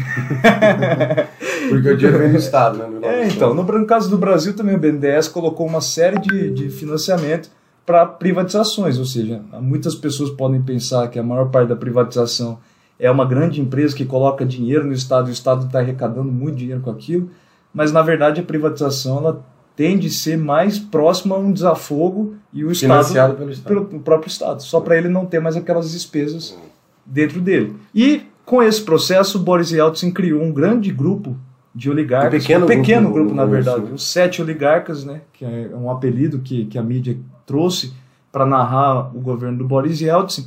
Porque 1.70 1.88
o 1.88 1.96
dinheiro 1.96 2.18
vem 2.18 2.32
do 2.32 2.38
Estado, 2.38 2.80
né? 2.80 3.00
É, 3.04 3.28
então, 3.28 3.54
no, 3.54 3.62
no 3.62 3.86
caso 3.86 4.10
do 4.10 4.18
Brasil 4.18 4.56
também 4.56 4.76
o 4.76 4.80
BNDES 4.80 5.28
colocou 5.28 5.68
uma 5.68 5.82
série 5.82 6.20
de, 6.20 6.50
de 6.50 6.70
financiamento 6.72 7.52
para 7.86 8.08
privatizações, 8.08 8.98
ou 8.98 9.06
seja, 9.06 9.40
muitas 9.62 9.94
pessoas 9.94 10.32
podem 10.32 10.62
pensar 10.62 11.08
que 11.10 11.20
a 11.20 11.24
maior 11.24 11.50
parte 11.50 11.70
da 11.70 11.76
privatização 11.76 12.58
é 13.00 13.10
uma 13.10 13.26
grande 13.26 13.62
empresa 13.62 13.96
que 13.96 14.04
coloca 14.04 14.44
dinheiro 14.44 14.86
no 14.86 14.94
Estado 14.94 15.28
e 15.28 15.32
o 15.32 15.34
Estado 15.34 15.68
está 15.68 15.80
arrecadando 15.80 16.32
muito 16.32 16.58
dinheiro 16.58 16.82
com 16.82 16.90
aquilo, 16.90 17.30
mas 17.72 17.92
na 17.92 18.02
verdade 18.02 18.42
a 18.42 18.44
privatização 18.44 19.18
ela 19.20 19.46
tende 19.80 20.08
a 20.08 20.12
ser 20.12 20.38
mais 20.38 20.78
próxima 20.78 21.38
a 21.38 21.40
um 21.40 21.54
desafogo 21.54 22.36
e 22.52 22.66
o 22.66 22.70
Estado 22.70 23.38
pelo, 23.38 23.50
Estado. 23.50 23.86
pelo 23.86 24.02
próprio 24.02 24.28
Estado, 24.28 24.62
só 24.62 24.82
para 24.82 24.98
ele 24.98 25.08
não 25.08 25.26
ter 25.26 25.40
mais 25.40 25.56
aquelas 25.56 25.94
despesas 25.94 26.54
dentro 27.06 27.40
dele. 27.40 27.78
E 27.96 28.24
com 28.46 28.62
esse 28.62 28.82
processo, 28.82 29.40
Boris 29.40 29.72
Yeltsin 29.72 30.12
criou 30.12 30.44
um 30.44 30.52
grande 30.52 30.92
grupo 30.92 31.34
de 31.74 31.90
oligarcas, 31.90 32.44
um 32.44 32.46
pequeno, 32.46 32.66
um 32.66 32.68
pequeno 32.68 33.04
grupo, 33.04 33.20
grupo, 33.20 33.36
na 33.36 33.46
verdade, 33.46 33.94
os 33.94 34.04
sete 34.12 34.42
oligarcas, 34.42 35.06
né, 35.06 35.22
que 35.32 35.46
é 35.46 35.72
um 35.74 35.90
apelido 35.90 36.40
que, 36.40 36.66
que 36.66 36.78
a 36.78 36.84
mídia 36.84 37.18
trouxe 37.46 37.94
para 38.34 38.46
narrar 38.46 39.16
o 39.16 39.22
governo 39.22 39.60
do 39.60 39.66
Boris 39.66 40.02
Yeltsin, 40.02 40.46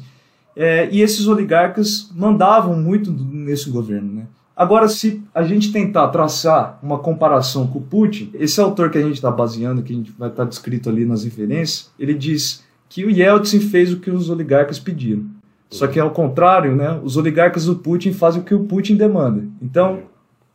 é, 0.55 0.91
e 0.93 1.01
esses 1.01 1.27
oligarcas 1.27 2.11
mandavam 2.15 2.77
muito 2.77 3.11
nesse 3.11 3.71
governo, 3.71 4.13
né? 4.13 4.27
Agora, 4.57 4.87
se 4.89 5.23
a 5.35 5.43
gente 5.43 5.73
tentar 5.73 6.09
traçar 6.09 6.79
uma 6.83 6.99
comparação 6.99 7.67
com 7.67 7.79
o 7.79 7.83
Putin, 7.83 8.31
esse 8.35 8.61
autor 8.61 8.91
que 8.91 8.99
a 8.99 9.03
gente 9.03 9.15
está 9.15 9.31
baseando, 9.31 9.83
que 9.83 9.93
a 9.93 9.97
gente 9.97 10.13
vai 10.13 10.29
estar 10.29 10.45
tá 10.45 10.49
descrito 10.49 10.89
ali 10.89 11.07
nas 11.07 11.25
referências, 11.25 11.91
ele 11.99 12.15
diz 12.15 12.63
que 12.89 13.05
o 13.05 13.11
Yeltsin 13.11 13.61
fez 13.61 13.93
o 13.93 13.99
que 13.99 14.11
os 14.11 14.29
oligarcas 14.29 14.79
pediram. 14.79 15.25
Só 15.71 15.87
que 15.87 15.99
ao 15.99 16.11
contrário, 16.11 16.77
né, 16.77 17.01
os 17.03 17.17
oligarcas 17.17 17.65
do 17.65 17.77
Putin 17.77 18.13
fazem 18.13 18.43
o 18.43 18.45
que 18.45 18.55
o 18.55 18.65
Putin 18.65 18.95
demanda. 18.95 19.43
Então, 19.61 20.01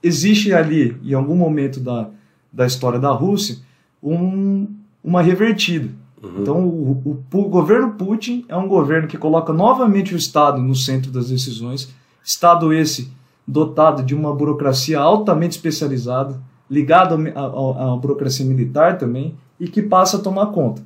existe 0.01 0.53
ali, 0.53 0.95
em 1.03 1.15
algum 1.15 1.35
momento 1.35 1.79
da, 1.79 2.07
da 2.53 2.67
história 2.67 2.99
da 2.99 3.09
Rússia, 3.09 3.57
um, 4.01 4.67
uma 5.03 5.23
revertida. 5.23 5.89
Uhum. 6.21 6.41
Então, 6.41 6.65
o, 6.67 6.91
o, 7.03 7.37
o 7.39 7.49
governo 7.49 7.93
Putin 7.93 8.45
é 8.47 8.55
um 8.55 8.67
governo 8.67 9.07
que 9.07 9.17
coloca 9.17 9.51
novamente 9.51 10.13
o 10.13 10.17
Estado 10.17 10.61
no 10.61 10.75
centro 10.75 11.09
das 11.11 11.29
decisões, 11.29 11.91
Estado 12.23 12.71
esse 12.71 13.09
dotado 13.47 14.03
de 14.03 14.13
uma 14.13 14.33
burocracia 14.33 14.99
altamente 14.99 15.55
especializada, 15.55 16.39
ligado 16.69 17.15
à 17.35 17.95
burocracia 17.95 18.45
militar 18.45 18.97
também, 18.97 19.35
e 19.59 19.67
que 19.67 19.81
passa 19.81 20.17
a 20.17 20.19
tomar 20.19 20.47
conta. 20.47 20.81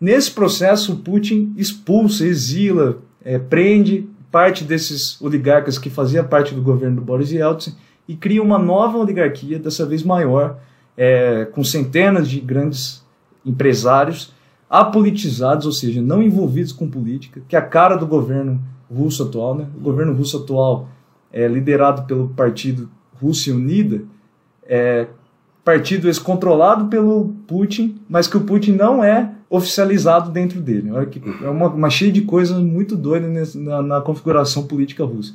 Nesse 0.00 0.30
processo, 0.30 0.96
Putin 0.96 1.52
expulsa, 1.56 2.24
exila, 2.24 2.98
é, 3.24 3.38
prende 3.38 4.08
parte 4.30 4.64
desses 4.64 5.20
oligarcas 5.20 5.78
que 5.78 5.88
fazia 5.88 6.24
parte 6.24 6.54
do 6.54 6.62
governo 6.62 6.96
do 6.96 7.02
Boris 7.02 7.30
Yeltsin 7.30 7.74
e 8.08 8.14
cria 8.14 8.42
uma 8.42 8.58
nova 8.58 8.98
oligarquia, 8.98 9.58
dessa 9.58 9.86
vez 9.86 10.02
maior, 10.02 10.58
é, 10.96 11.46
com 11.46 11.64
centenas 11.64 12.28
de 12.28 12.40
grandes 12.40 13.04
empresários 13.44 14.34
apolitizados, 14.68 15.66
ou 15.66 15.72
seja, 15.72 16.02
não 16.02 16.22
envolvidos 16.22 16.72
com 16.72 16.88
política, 16.88 17.40
que 17.48 17.56
é 17.56 17.58
a 17.58 17.62
cara 17.62 17.96
do 17.96 18.06
governo 18.06 18.60
russo 18.92 19.22
atual. 19.22 19.54
Né? 19.54 19.66
O 19.76 19.80
governo 19.80 20.12
russo 20.12 20.38
atual 20.38 20.88
é, 21.36 21.46
liderado 21.46 22.04
pelo 22.04 22.30
partido 22.30 22.88
Rússia 23.20 23.54
Unida, 23.54 24.02
é, 24.66 25.06
partido 25.62 26.08
esse 26.08 26.18
controlado 26.18 26.86
pelo 26.86 27.34
Putin, 27.46 28.00
mas 28.08 28.26
que 28.26 28.38
o 28.38 28.40
Putin 28.40 28.72
não 28.72 29.04
é 29.04 29.32
oficializado 29.50 30.30
dentro 30.30 30.62
dele. 30.62 30.90
É 31.42 31.50
uma, 31.50 31.68
uma 31.68 31.90
cheia 31.90 32.10
de 32.10 32.22
coisas 32.22 32.56
muito 32.56 32.96
doidas 32.96 33.54
na, 33.54 33.82
na, 33.82 34.00
configuração 34.00 34.66
política 34.66 35.04
russa. 35.04 35.34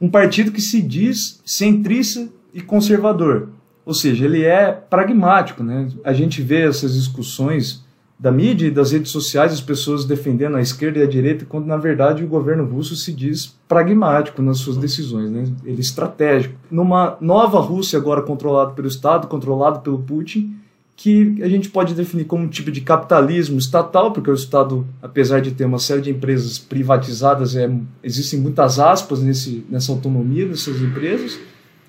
Um 0.00 0.08
partido 0.08 0.50
que 0.50 0.62
se 0.62 0.80
diz 0.80 1.42
centrista 1.44 2.26
e 2.54 2.62
conservador, 2.62 3.50
ou 3.84 3.92
seja, 3.92 4.24
ele 4.24 4.42
é 4.42 4.72
pragmático. 4.72 5.62
Né? 5.62 5.88
A 6.02 6.14
gente 6.14 6.40
vê 6.40 6.62
essas 6.62 6.94
discussões 6.94 7.83
da 8.18 8.30
mídia 8.30 8.68
e 8.68 8.70
das 8.70 8.92
redes 8.92 9.10
sociais 9.10 9.52
as 9.52 9.60
pessoas 9.60 10.04
defendendo 10.04 10.56
a 10.56 10.60
esquerda 10.60 10.98
e 10.98 11.02
a 11.02 11.06
direita, 11.06 11.44
quando 11.44 11.66
na 11.66 11.76
verdade 11.76 12.24
o 12.24 12.28
governo 12.28 12.64
russo 12.64 12.94
se 12.94 13.12
diz 13.12 13.58
pragmático 13.68 14.40
nas 14.40 14.58
suas 14.58 14.76
decisões, 14.76 15.30
né? 15.30 15.44
ele 15.64 15.78
é 15.78 15.80
estratégico. 15.80 16.54
Numa 16.70 17.16
nova 17.20 17.60
Rússia 17.60 17.98
agora 17.98 18.22
controlada 18.22 18.72
pelo 18.72 18.88
Estado, 18.88 19.26
controlado 19.26 19.80
pelo 19.80 19.98
Putin, 19.98 20.56
que 20.96 21.42
a 21.42 21.48
gente 21.48 21.68
pode 21.70 21.92
definir 21.92 22.24
como 22.24 22.44
um 22.44 22.48
tipo 22.48 22.70
de 22.70 22.80
capitalismo 22.80 23.58
estatal, 23.58 24.12
porque 24.12 24.30
o 24.30 24.34
Estado, 24.34 24.86
apesar 25.02 25.40
de 25.40 25.50
ter 25.50 25.64
uma 25.64 25.78
série 25.78 26.00
de 26.00 26.10
empresas 26.10 26.58
privatizadas, 26.58 27.56
é, 27.56 27.68
existem 28.02 28.38
muitas 28.38 28.78
aspas 28.78 29.20
nesse, 29.20 29.66
nessa 29.68 29.90
autonomia 29.90 30.46
dessas 30.46 30.80
empresas, 30.80 31.38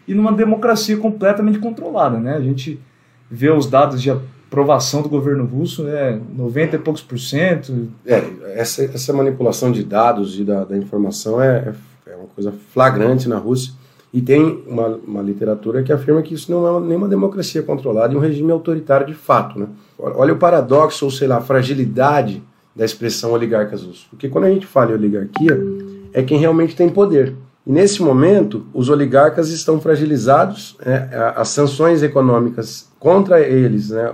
e 0.07 0.13
numa 0.13 0.31
democracia 0.31 0.97
completamente 0.97 1.59
controlada. 1.59 2.19
Né? 2.19 2.33
A 2.35 2.41
gente 2.41 2.79
vê 3.29 3.51
os 3.51 3.67
dados 3.67 4.01
de 4.01 4.09
aprovação 4.55 5.01
do 5.01 5.09
governo 5.09 5.43
russo 5.43 5.85
é 5.89 6.17
90 6.33 6.77
e 6.77 6.79
poucos 6.79 7.03
por 7.03 7.19
cento. 7.19 7.89
É, 8.05 8.23
essa, 8.55 8.85
essa 8.85 9.11
manipulação 9.11 9.69
de 9.69 9.83
dados 9.83 10.39
e 10.39 10.45
da, 10.45 10.63
da 10.63 10.77
informação 10.77 11.41
é, 11.41 11.73
é, 12.07 12.11
é 12.13 12.15
uma 12.15 12.27
coisa 12.33 12.53
flagrante 12.71 13.27
na 13.27 13.37
Rússia. 13.37 13.73
E 14.13 14.21
tem 14.21 14.63
uma, 14.65 14.87
uma 15.05 15.21
literatura 15.21 15.83
que 15.83 15.91
afirma 15.91 16.21
que 16.21 16.33
isso 16.33 16.49
não 16.49 16.65
é 16.65 16.79
nenhuma 16.79 17.09
democracia 17.09 17.61
controlada 17.61 18.13
e 18.13 18.17
um 18.17 18.21
regime 18.21 18.49
autoritário 18.49 19.05
de 19.05 19.13
fato. 19.13 19.59
Né? 19.59 19.67
Olha 19.99 20.33
o 20.33 20.37
paradoxo, 20.37 21.03
ou 21.03 21.11
sei 21.11 21.27
lá, 21.27 21.37
a 21.37 21.41
fragilidade 21.41 22.41
da 22.73 22.85
expressão 22.85 23.33
oligarcas 23.33 23.83
russos. 23.83 24.07
Porque 24.09 24.29
quando 24.29 24.45
a 24.45 24.49
gente 24.49 24.65
fala 24.65 24.91
em 24.91 24.93
oligarquia, 24.93 25.61
é 26.13 26.23
quem 26.23 26.39
realmente 26.39 26.77
tem 26.77 26.87
poder. 26.87 27.35
E 27.67 27.71
nesse 27.71 28.01
momento, 28.01 28.65
os 28.73 28.89
oligarcas 28.89 29.49
estão 29.49 29.81
fragilizados, 29.81 30.77
né? 30.85 31.09
as 31.35 31.49
sanções 31.49 32.01
econômicas 32.01 32.87
contra 32.97 33.41
eles, 33.41 33.89
né? 33.89 34.13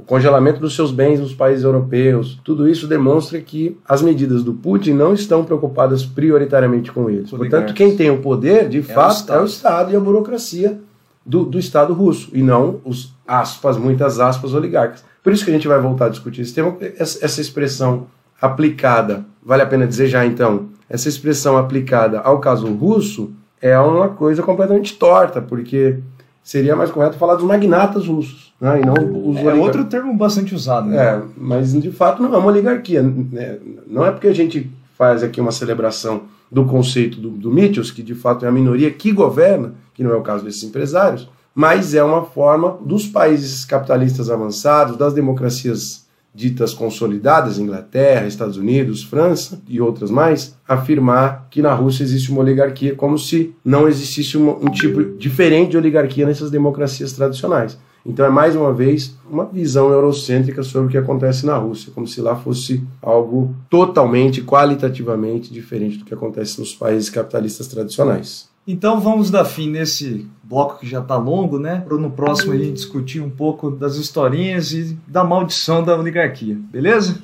O 0.00 0.06
congelamento 0.06 0.58
dos 0.58 0.74
seus 0.74 0.90
bens 0.90 1.20
nos 1.20 1.34
países 1.34 1.62
europeus, 1.62 2.40
tudo 2.42 2.66
isso 2.66 2.86
demonstra 2.86 3.38
que 3.40 3.76
as 3.86 4.00
medidas 4.00 4.42
do 4.42 4.54
Putin 4.54 4.94
não 4.94 5.12
estão 5.12 5.44
preocupadas 5.44 6.04
prioritariamente 6.04 6.90
com 6.90 7.10
eles. 7.10 7.30
Portanto, 7.30 7.74
quem 7.74 7.94
tem 7.94 8.10
o 8.10 8.18
poder, 8.18 8.68
de 8.68 8.78
é 8.78 8.82
fato, 8.82 9.30
o 9.30 9.34
é 9.34 9.42
o 9.42 9.44
Estado 9.44 9.92
e 9.92 9.96
a 9.96 10.00
burocracia 10.00 10.80
do, 11.24 11.44
do 11.44 11.58
Estado 11.58 11.92
russo, 11.92 12.30
e 12.32 12.42
não 12.42 12.80
os 12.84 13.14
aspas, 13.28 13.76
muitas 13.76 14.18
aspas, 14.18 14.54
oligarcas. 14.54 15.04
Por 15.22 15.32
isso 15.32 15.44
que 15.44 15.50
a 15.50 15.54
gente 15.54 15.68
vai 15.68 15.78
voltar 15.78 16.06
a 16.06 16.08
discutir 16.08 16.40
esse 16.40 16.54
tema, 16.54 16.76
essa 16.80 17.40
expressão 17.40 18.06
aplicada, 18.40 19.24
vale 19.44 19.62
a 19.62 19.66
pena 19.66 19.86
dizer 19.86 20.08
já 20.08 20.24
então, 20.24 20.70
essa 20.88 21.08
expressão 21.08 21.58
aplicada 21.58 22.20
ao 22.20 22.40
caso 22.40 22.66
russo 22.72 23.30
é 23.60 23.78
uma 23.78 24.08
coisa 24.08 24.42
completamente 24.42 24.96
torta, 24.96 25.42
porque 25.42 25.98
seria 26.42 26.74
mais 26.74 26.90
correto 26.90 27.16
falar 27.16 27.34
dos 27.34 27.44
magnatas 27.44 28.06
russos, 28.06 28.52
né? 28.60 28.80
e 28.80 28.86
não 28.86 28.94
os 29.28 29.36
É 29.36 29.54
outro 29.54 29.84
termo 29.84 30.16
bastante 30.16 30.54
usado. 30.54 30.88
Né? 30.88 30.96
É, 30.96 31.22
mas 31.36 31.72
de 31.72 31.90
fato 31.90 32.22
não 32.22 32.34
é 32.34 32.38
uma 32.38 32.48
oligarquia. 32.48 33.02
Né? 33.02 33.58
Não 33.86 34.04
é 34.04 34.10
porque 34.10 34.28
a 34.28 34.34
gente 34.34 34.70
faz 34.96 35.22
aqui 35.22 35.40
uma 35.40 35.52
celebração 35.52 36.22
do 36.50 36.64
conceito 36.64 37.20
do, 37.20 37.30
do 37.30 37.50
Mitchell, 37.50 37.84
que 37.94 38.02
de 38.02 38.14
fato 38.14 38.44
é 38.44 38.48
a 38.48 38.52
minoria 38.52 38.90
que 38.90 39.12
governa, 39.12 39.74
que 39.94 40.02
não 40.02 40.10
é 40.10 40.16
o 40.16 40.22
caso 40.22 40.44
desses 40.44 40.64
empresários, 40.64 41.28
mas 41.54 41.94
é 41.94 42.02
uma 42.02 42.24
forma 42.24 42.78
dos 42.80 43.06
países 43.06 43.64
capitalistas 43.64 44.30
avançados, 44.30 44.96
das 44.96 45.12
democracias 45.12 46.06
ditas 46.34 46.72
consolidadas, 46.72 47.58
Inglaterra, 47.58 48.26
Estados 48.26 48.56
Unidos, 48.56 49.02
França 49.02 49.60
e 49.68 49.80
outras 49.80 50.10
mais, 50.10 50.56
afirmar 50.66 51.48
que 51.50 51.60
na 51.60 51.74
Rússia 51.74 52.04
existe 52.04 52.30
uma 52.30 52.40
oligarquia 52.40 52.94
como 52.94 53.18
se 53.18 53.54
não 53.64 53.88
existisse 53.88 54.38
um, 54.38 54.70
tipo 54.70 55.02
diferente 55.18 55.72
de 55.72 55.76
oligarquia 55.76 56.26
nessas 56.26 56.50
democracias 56.50 57.12
tradicionais. 57.12 57.76
Então 58.06 58.24
é 58.24 58.30
mais 58.30 58.56
uma 58.56 58.72
vez 58.72 59.16
uma 59.30 59.44
visão 59.44 59.90
eurocêntrica 59.90 60.62
sobre 60.62 60.88
o 60.88 60.90
que 60.90 60.96
acontece 60.96 61.44
na 61.44 61.56
Rússia, 61.56 61.92
como 61.94 62.06
se 62.06 62.20
lá 62.20 62.34
fosse 62.34 62.82
algo 63.02 63.54
totalmente, 63.68 64.40
qualitativamente 64.40 65.52
diferente 65.52 65.98
do 65.98 66.04
que 66.04 66.14
acontece 66.14 66.58
nos 66.60 66.74
países 66.74 67.10
capitalistas 67.10 67.68
tradicionais. 67.68 68.48
Então 68.66 69.00
vamos 69.00 69.30
dar 69.30 69.46
fim 69.46 69.70
nesse 69.70 70.28
bloco 70.44 70.80
que 70.80 70.86
já 70.86 71.00
está 71.00 71.16
longo, 71.16 71.58
né? 71.58 71.80
Para 71.80 71.96
no 71.96 72.10
próximo 72.10 72.52
a 72.52 72.56
gente 72.58 72.74
discutir 72.74 73.20
um 73.20 73.30
pouco 73.30 73.70
das 73.70 73.96
historinhas 73.96 74.72
e 74.72 74.98
da 75.06 75.24
maldição 75.24 75.82
da 75.82 75.96
oligarquia, 75.96 76.58
beleza? 76.70 77.22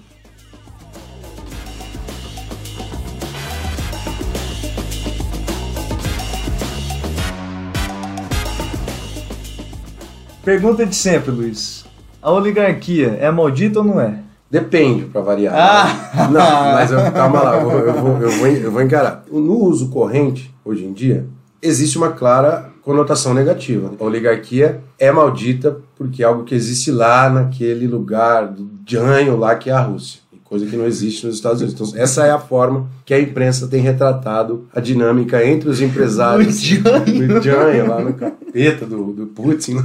Pergunta 10.43 10.87
de 10.87 10.97
sempre, 10.97 11.33
Luiz. 11.33 11.85
A 12.23 12.31
oligarquia 12.31 13.19
é 13.21 13.31
maldita 13.31 13.81
ou 13.81 13.85
não 13.85 14.01
é? 14.01 14.26
Depende, 14.51 15.05
para 15.07 15.21
variar. 15.21 15.55
Ah. 15.57 16.29
Não, 16.31 16.73
mas 16.73 16.91
eu, 16.91 17.13
calma 17.13 17.43
lá, 17.43 17.57
eu 17.57 17.69
vou, 17.69 17.79
eu, 17.79 17.93
vou, 17.93 18.23
eu, 18.23 18.31
vou, 18.31 18.47
eu 18.47 18.73
vou 18.73 18.83
encarar. 18.83 19.25
No 19.31 19.59
uso 19.59 19.89
corrente, 19.89 20.55
hoje 20.65 20.85
em 20.85 20.93
dia, 20.93 21.27
existe 21.61 21.99
uma 21.99 22.11
clara 22.11 22.71
conotação 22.83 23.35
negativa. 23.35 23.93
A 23.99 24.05
oligarquia 24.05 24.81
é 24.99 25.11
maldita 25.11 25.79
porque 25.97 26.23
é 26.23 26.27
algo 26.27 26.45
que 26.45 26.55
existe 26.55 26.93
lá 26.93 27.29
naquele 27.29 27.87
lugar 27.89 28.47
do 28.47 28.71
Janho 28.87 29.37
lá 29.37 29.57
que 29.57 29.69
é 29.69 29.73
a 29.73 29.81
Rússia 29.81 30.21
coisa 30.49 30.67
que 30.67 30.77
não 30.77 30.87
existe 30.87 31.27
nos 31.27 31.37
Estados 31.37 31.61
Unidos. 31.61 31.91
Então, 31.91 32.03
essa 32.03 32.25
é 32.25 32.31
a 32.31 32.39
forma 32.39 32.89
que 33.05 33.13
a 33.13 33.21
imprensa 33.21 33.67
tem 33.67 33.81
retratado 33.81 34.67
a 34.75 34.81
dinâmica 34.81 35.45
entre 35.45 35.69
os 35.69 35.81
empresários. 35.81 36.63
no 36.71 37.43
Janho, 37.43 37.89
lá 37.89 38.01
no 38.01 38.15
capeta 38.15 38.87
do, 38.87 39.13
do 39.13 39.27
Putin. 39.27 39.77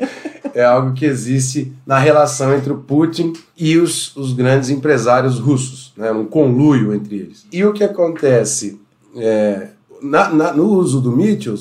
é 0.54 0.64
algo 0.64 0.94
que 0.94 1.04
existe 1.04 1.72
na 1.86 1.98
relação 1.98 2.54
entre 2.54 2.72
o 2.72 2.78
Putin 2.78 3.34
e 3.56 3.76
os, 3.76 4.16
os 4.16 4.32
grandes 4.32 4.70
empresários 4.70 5.38
russos, 5.38 5.92
né? 5.96 6.10
um 6.10 6.24
conluio 6.24 6.94
entre 6.94 7.16
eles. 7.16 7.46
E 7.52 7.64
o 7.64 7.72
que 7.72 7.84
acontece? 7.84 8.80
É, 9.16 9.68
na, 10.02 10.30
na, 10.30 10.52
no 10.52 10.64
uso 10.70 11.00
do 11.00 11.12
Mitchell, 11.12 11.56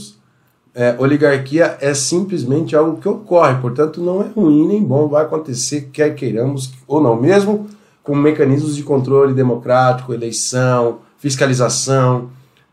é, 0.74 0.96
oligarquia 1.00 1.78
é 1.80 1.94
simplesmente 1.94 2.76
algo 2.76 2.98
que 2.98 3.08
ocorre, 3.08 3.56
portanto 3.62 4.02
não 4.02 4.22
é 4.22 4.28
ruim 4.28 4.68
nem 4.68 4.84
bom, 4.84 5.08
vai 5.08 5.24
acontecer, 5.24 5.90
quer 5.94 6.14
queiramos 6.16 6.74
ou 6.86 7.02
não, 7.02 7.20
mesmo 7.20 7.68
com 8.06 8.16
mecanismos 8.16 8.76
de 8.76 8.84
controle 8.84 9.34
democrático, 9.34 10.14
eleição, 10.14 11.00
fiscalização, 11.18 12.30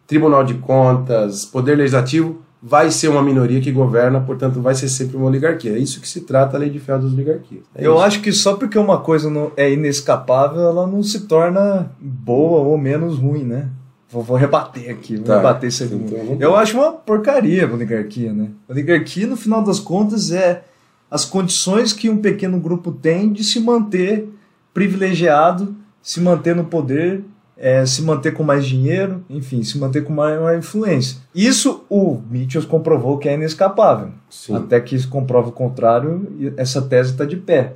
tribunal 0.06 0.44
de 0.44 0.54
contas, 0.54 1.46
poder 1.46 1.74
legislativo, 1.76 2.42
vai 2.62 2.90
ser 2.90 3.08
uma 3.08 3.22
minoria 3.22 3.60
que 3.60 3.72
governa, 3.72 4.20
portanto 4.20 4.60
vai 4.60 4.74
ser 4.74 4.88
sempre 4.88 5.16
uma 5.16 5.26
oligarquia. 5.26 5.72
É 5.72 5.78
isso 5.78 6.00
que 6.02 6.08
se 6.08 6.20
trata 6.20 6.56
a 6.56 6.60
lei 6.60 6.68
de 6.68 6.78
ferro 6.78 7.02
das 7.02 7.12
oligarquias. 7.12 7.62
É 7.74 7.84
Eu 7.84 7.94
isso. 7.94 8.02
acho 8.04 8.20
que 8.20 8.30
só 8.30 8.54
porque 8.54 8.78
uma 8.78 9.00
coisa 9.00 9.30
não 9.30 9.50
é 9.56 9.72
inescapável, 9.72 10.60
ela 10.60 10.86
não 10.86 11.02
se 11.02 11.20
torna 11.20 11.90
boa 11.98 12.60
ou 12.60 12.76
menos 12.76 13.16
ruim, 13.18 13.42
né? 13.42 13.70
Vou, 14.10 14.22
vou 14.22 14.36
rebater 14.36 14.90
aqui, 14.90 15.16
vou 15.16 15.24
tá. 15.24 15.38
rebater 15.38 15.70
isso 15.70 15.84
aqui. 15.84 15.94
Então, 15.94 16.36
Eu 16.38 16.54
acho 16.54 16.76
uma 16.76 16.92
porcaria 16.92 17.66
a 17.66 17.72
oligarquia, 17.72 18.34
né? 18.34 18.50
A 18.68 18.72
oligarquia, 18.72 19.26
no 19.26 19.36
final 19.36 19.62
das 19.64 19.80
contas, 19.80 20.30
é 20.30 20.62
as 21.10 21.24
condições 21.24 21.94
que 21.94 22.10
um 22.10 22.18
pequeno 22.18 22.60
grupo 22.60 22.92
tem 22.92 23.32
de 23.32 23.42
se 23.42 23.58
manter 23.58 24.28
privilegiado, 24.72 25.74
se 26.02 26.20
manter 26.20 26.54
no 26.56 26.64
poder, 26.64 27.24
é, 27.56 27.84
se 27.86 28.02
manter 28.02 28.32
com 28.32 28.42
mais 28.42 28.66
dinheiro, 28.66 29.24
enfim, 29.30 29.62
se 29.62 29.78
manter 29.78 30.02
com 30.02 30.12
maior 30.12 30.56
influência. 30.56 31.18
Isso 31.34 31.84
o 31.88 32.20
Mitchell 32.28 32.66
comprovou 32.66 33.18
que 33.18 33.28
é 33.28 33.34
inescapável. 33.34 34.10
Sim. 34.28 34.56
Até 34.56 34.80
que 34.80 34.96
isso 34.96 35.08
comprova 35.08 35.48
o 35.48 35.52
contrário, 35.52 36.54
essa 36.56 36.82
tese 36.82 37.12
está 37.12 37.24
de 37.24 37.36
pé. 37.36 37.74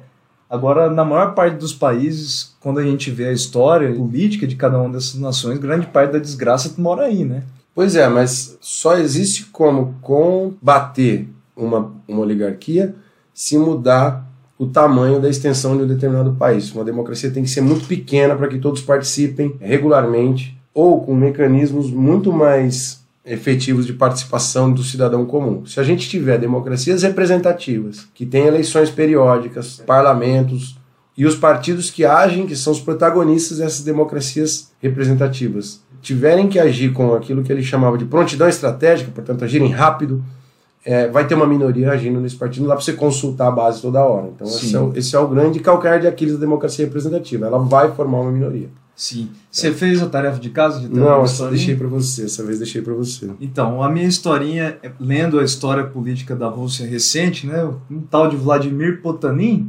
Agora, 0.48 0.88
na 0.90 1.04
maior 1.04 1.34
parte 1.34 1.56
dos 1.56 1.74
países, 1.74 2.54
quando 2.60 2.78
a 2.78 2.82
gente 2.82 3.10
vê 3.10 3.26
a 3.28 3.32
história 3.32 3.92
política 3.94 4.46
de 4.46 4.54
cada 4.54 4.78
uma 4.78 4.90
dessas 4.90 5.16
nações, 5.16 5.58
grande 5.58 5.86
parte 5.86 6.12
da 6.12 6.18
desgraça 6.18 6.72
mora 6.78 7.02
aí, 7.02 7.24
né? 7.24 7.42
Pois 7.74 7.94
é, 7.94 8.08
mas 8.08 8.56
só 8.60 8.96
existe 8.96 9.44
como 9.46 9.96
combater 10.00 11.28
uma, 11.54 11.92
uma 12.08 12.20
oligarquia 12.20 12.94
se 13.34 13.58
mudar 13.58 14.26
o 14.58 14.66
tamanho 14.66 15.20
da 15.20 15.28
extensão 15.28 15.76
de 15.76 15.84
um 15.84 15.86
determinado 15.86 16.32
país. 16.32 16.72
Uma 16.72 16.84
democracia 16.84 17.30
tem 17.30 17.42
que 17.42 17.50
ser 17.50 17.60
muito 17.60 17.86
pequena 17.86 18.34
para 18.34 18.48
que 18.48 18.58
todos 18.58 18.80
participem 18.80 19.54
regularmente 19.60 20.56
ou 20.72 21.00
com 21.02 21.14
mecanismos 21.14 21.90
muito 21.90 22.32
mais 22.32 23.04
efetivos 23.24 23.86
de 23.86 23.92
participação 23.92 24.72
do 24.72 24.84
cidadão 24.84 25.26
comum. 25.26 25.66
Se 25.66 25.80
a 25.80 25.82
gente 25.82 26.08
tiver 26.08 26.38
democracias 26.38 27.02
representativas, 27.02 28.06
que 28.14 28.24
têm 28.24 28.46
eleições 28.46 28.88
periódicas, 28.88 29.82
parlamentos 29.84 30.78
e 31.16 31.26
os 31.26 31.34
partidos 31.34 31.90
que 31.90 32.04
agem, 32.04 32.46
que 32.46 32.54
são 32.54 32.72
os 32.72 32.80
protagonistas 32.80 33.58
dessas 33.58 33.82
democracias 33.82 34.70
representativas, 34.80 35.80
tiverem 36.00 36.46
que 36.46 36.58
agir 36.58 36.92
com 36.92 37.14
aquilo 37.14 37.42
que 37.42 37.50
ele 37.50 37.62
chamava 37.62 37.98
de 37.98 38.04
prontidão 38.04 38.48
estratégica, 38.48 39.10
portanto, 39.12 39.44
agirem 39.44 39.70
rápido, 39.70 40.22
é, 40.86 41.08
vai 41.08 41.26
ter 41.26 41.34
uma 41.34 41.48
minoria 41.48 41.90
agindo 41.90 42.20
nesse 42.20 42.36
partido, 42.36 42.62
não 42.62 42.68
dá 42.68 42.76
para 42.76 42.84
você 42.84 42.92
consultar 42.92 43.48
a 43.48 43.50
base 43.50 43.82
toda 43.82 44.04
hora. 44.04 44.30
Então, 44.32 44.46
esse 44.46 44.76
é, 44.76 44.80
o, 44.80 44.92
esse 44.94 45.16
é, 45.16 45.18
o, 45.18 45.26
grande 45.26 45.58
calcanhar 45.58 45.98
de 45.98 46.06
Aquiles 46.06 46.34
da 46.34 46.40
democracia 46.40 46.84
representativa. 46.84 47.44
Ela 47.44 47.58
vai 47.58 47.92
formar 47.92 48.20
uma 48.20 48.30
minoria. 48.30 48.68
Sim. 48.94 49.28
Você 49.50 49.68
é. 49.68 49.72
fez 49.72 50.00
a 50.00 50.06
tarefa 50.06 50.38
de 50.38 50.48
casa? 50.50 50.78
De 50.78 50.88
não, 50.88 51.24
essa 51.24 51.50
deixei 51.50 51.74
para 51.74 51.88
você. 51.88 52.26
Essa 52.26 52.44
vez 52.44 52.58
deixei 52.60 52.80
para 52.80 52.94
você. 52.94 53.28
Então, 53.40 53.82
a 53.82 53.90
minha 53.90 54.06
historinha, 54.06 54.78
é, 54.80 54.92
lendo 55.00 55.40
a 55.40 55.44
história 55.44 55.82
política 55.82 56.36
da 56.36 56.46
Rússia 56.46 56.86
recente, 56.86 57.48
né, 57.48 57.68
um 57.90 58.00
tal 58.02 58.28
de 58.28 58.36
Vladimir 58.36 59.02
Potanin, 59.02 59.68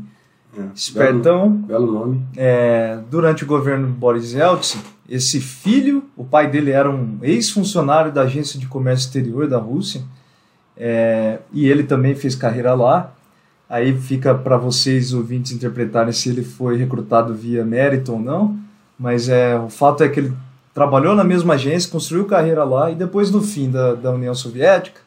é, 0.56 0.62
espertão. 0.76 1.50
Belo, 1.50 1.88
belo 1.88 2.00
nome. 2.00 2.22
É, 2.38 3.00
durante 3.10 3.44
o 3.44 3.48
governo 3.48 3.88
Boris 3.88 4.34
Yeltsin, 4.34 4.78
esse 5.10 5.42
filho, 5.42 6.04
o 6.16 6.24
pai 6.24 6.48
dele 6.48 6.70
era 6.70 6.92
um 6.92 7.18
ex-funcionário 7.24 8.12
da 8.12 8.22
Agência 8.22 8.60
de 8.60 8.68
Comércio 8.68 9.08
Exterior 9.08 9.48
da 9.48 9.58
Rússia, 9.58 10.04
é, 10.80 11.40
e 11.52 11.68
ele 11.68 11.84
também 11.84 12.16
fez 12.16 12.36
carreira 12.36 12.74
lá. 12.74 13.14
Aí 13.70 13.98
fica 13.98 14.34
para 14.34 14.58
vocês 14.58 15.14
ouvintes 15.14 15.52
interpretarem 15.52 16.14
se 16.14 16.30
ele 16.30 16.44
foi 16.44 16.78
recrutado 16.78 17.34
via 17.34 17.66
mérito 17.66 18.14
ou 18.14 18.20
não 18.20 18.68
mas 18.98 19.30
é, 19.30 19.58
o 19.58 19.70
fato 19.70 20.04
é 20.04 20.10
que 20.10 20.20
ele 20.20 20.34
trabalhou 20.74 21.16
na 21.16 21.24
mesma 21.24 21.54
agência, 21.54 21.90
construiu 21.90 22.26
carreira 22.26 22.64
lá 22.64 22.92
e 22.92 22.96
depois 22.96 23.30
no 23.30 23.42
fim 23.42 23.70
da, 23.70 23.94
da 23.94 24.12
União 24.12 24.34
Soviética 24.34 25.02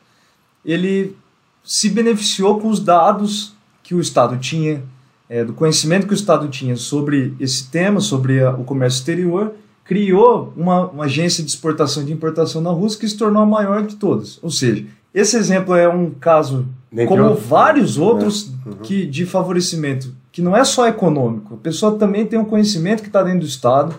ele 0.64 1.16
se 1.64 1.88
beneficiou 1.90 2.60
com 2.60 2.68
os 2.68 2.80
dados 2.80 3.54
que 3.82 3.94
o 3.94 4.00
Estado 4.00 4.36
tinha, 4.38 4.82
é, 5.28 5.44
do 5.44 5.52
conhecimento 5.52 6.06
que 6.06 6.12
o 6.12 6.14
Estado 6.14 6.48
tinha 6.48 6.76
sobre 6.76 7.34
esse 7.40 7.68
tema, 7.68 8.00
sobre 8.00 8.42
a, 8.42 8.50
o 8.50 8.64
comércio 8.64 8.98
exterior, 8.98 9.52
criou 9.84 10.52
uma, 10.56 10.86
uma, 10.88 11.04
agência 11.04 11.42
de 11.42 11.50
exportação 11.50 12.02
e 12.02 12.06
de 12.06 12.12
importação 12.12 12.60
na 12.60 12.70
Rússia 12.70 13.00
que 13.00 13.08
se 13.08 13.16
tornou 13.16 13.42
a 13.42 13.46
maior 13.46 13.84
de 13.84 13.96
todas. 13.96 14.38
Ou 14.42 14.50
seja, 14.50 14.86
esse 15.14 15.36
exemplo 15.36 15.74
é 15.74 15.88
um 15.88 16.10
caso, 16.10 16.66
como 17.06 17.34
vários 17.34 17.98
outros, 17.98 18.52
é. 18.64 18.68
uhum. 18.68 18.76
que, 18.76 19.06
de 19.06 19.26
favorecimento 19.26 20.14
que 20.32 20.40
não 20.40 20.56
é 20.56 20.64
só 20.64 20.86
econômico, 20.86 21.54
a 21.54 21.56
pessoa 21.56 21.98
também 21.98 22.24
tem 22.24 22.38
um 22.38 22.44
conhecimento 22.44 23.02
que 23.02 23.08
está 23.08 23.22
dentro 23.22 23.40
do 23.40 23.46
Estado, 23.46 23.94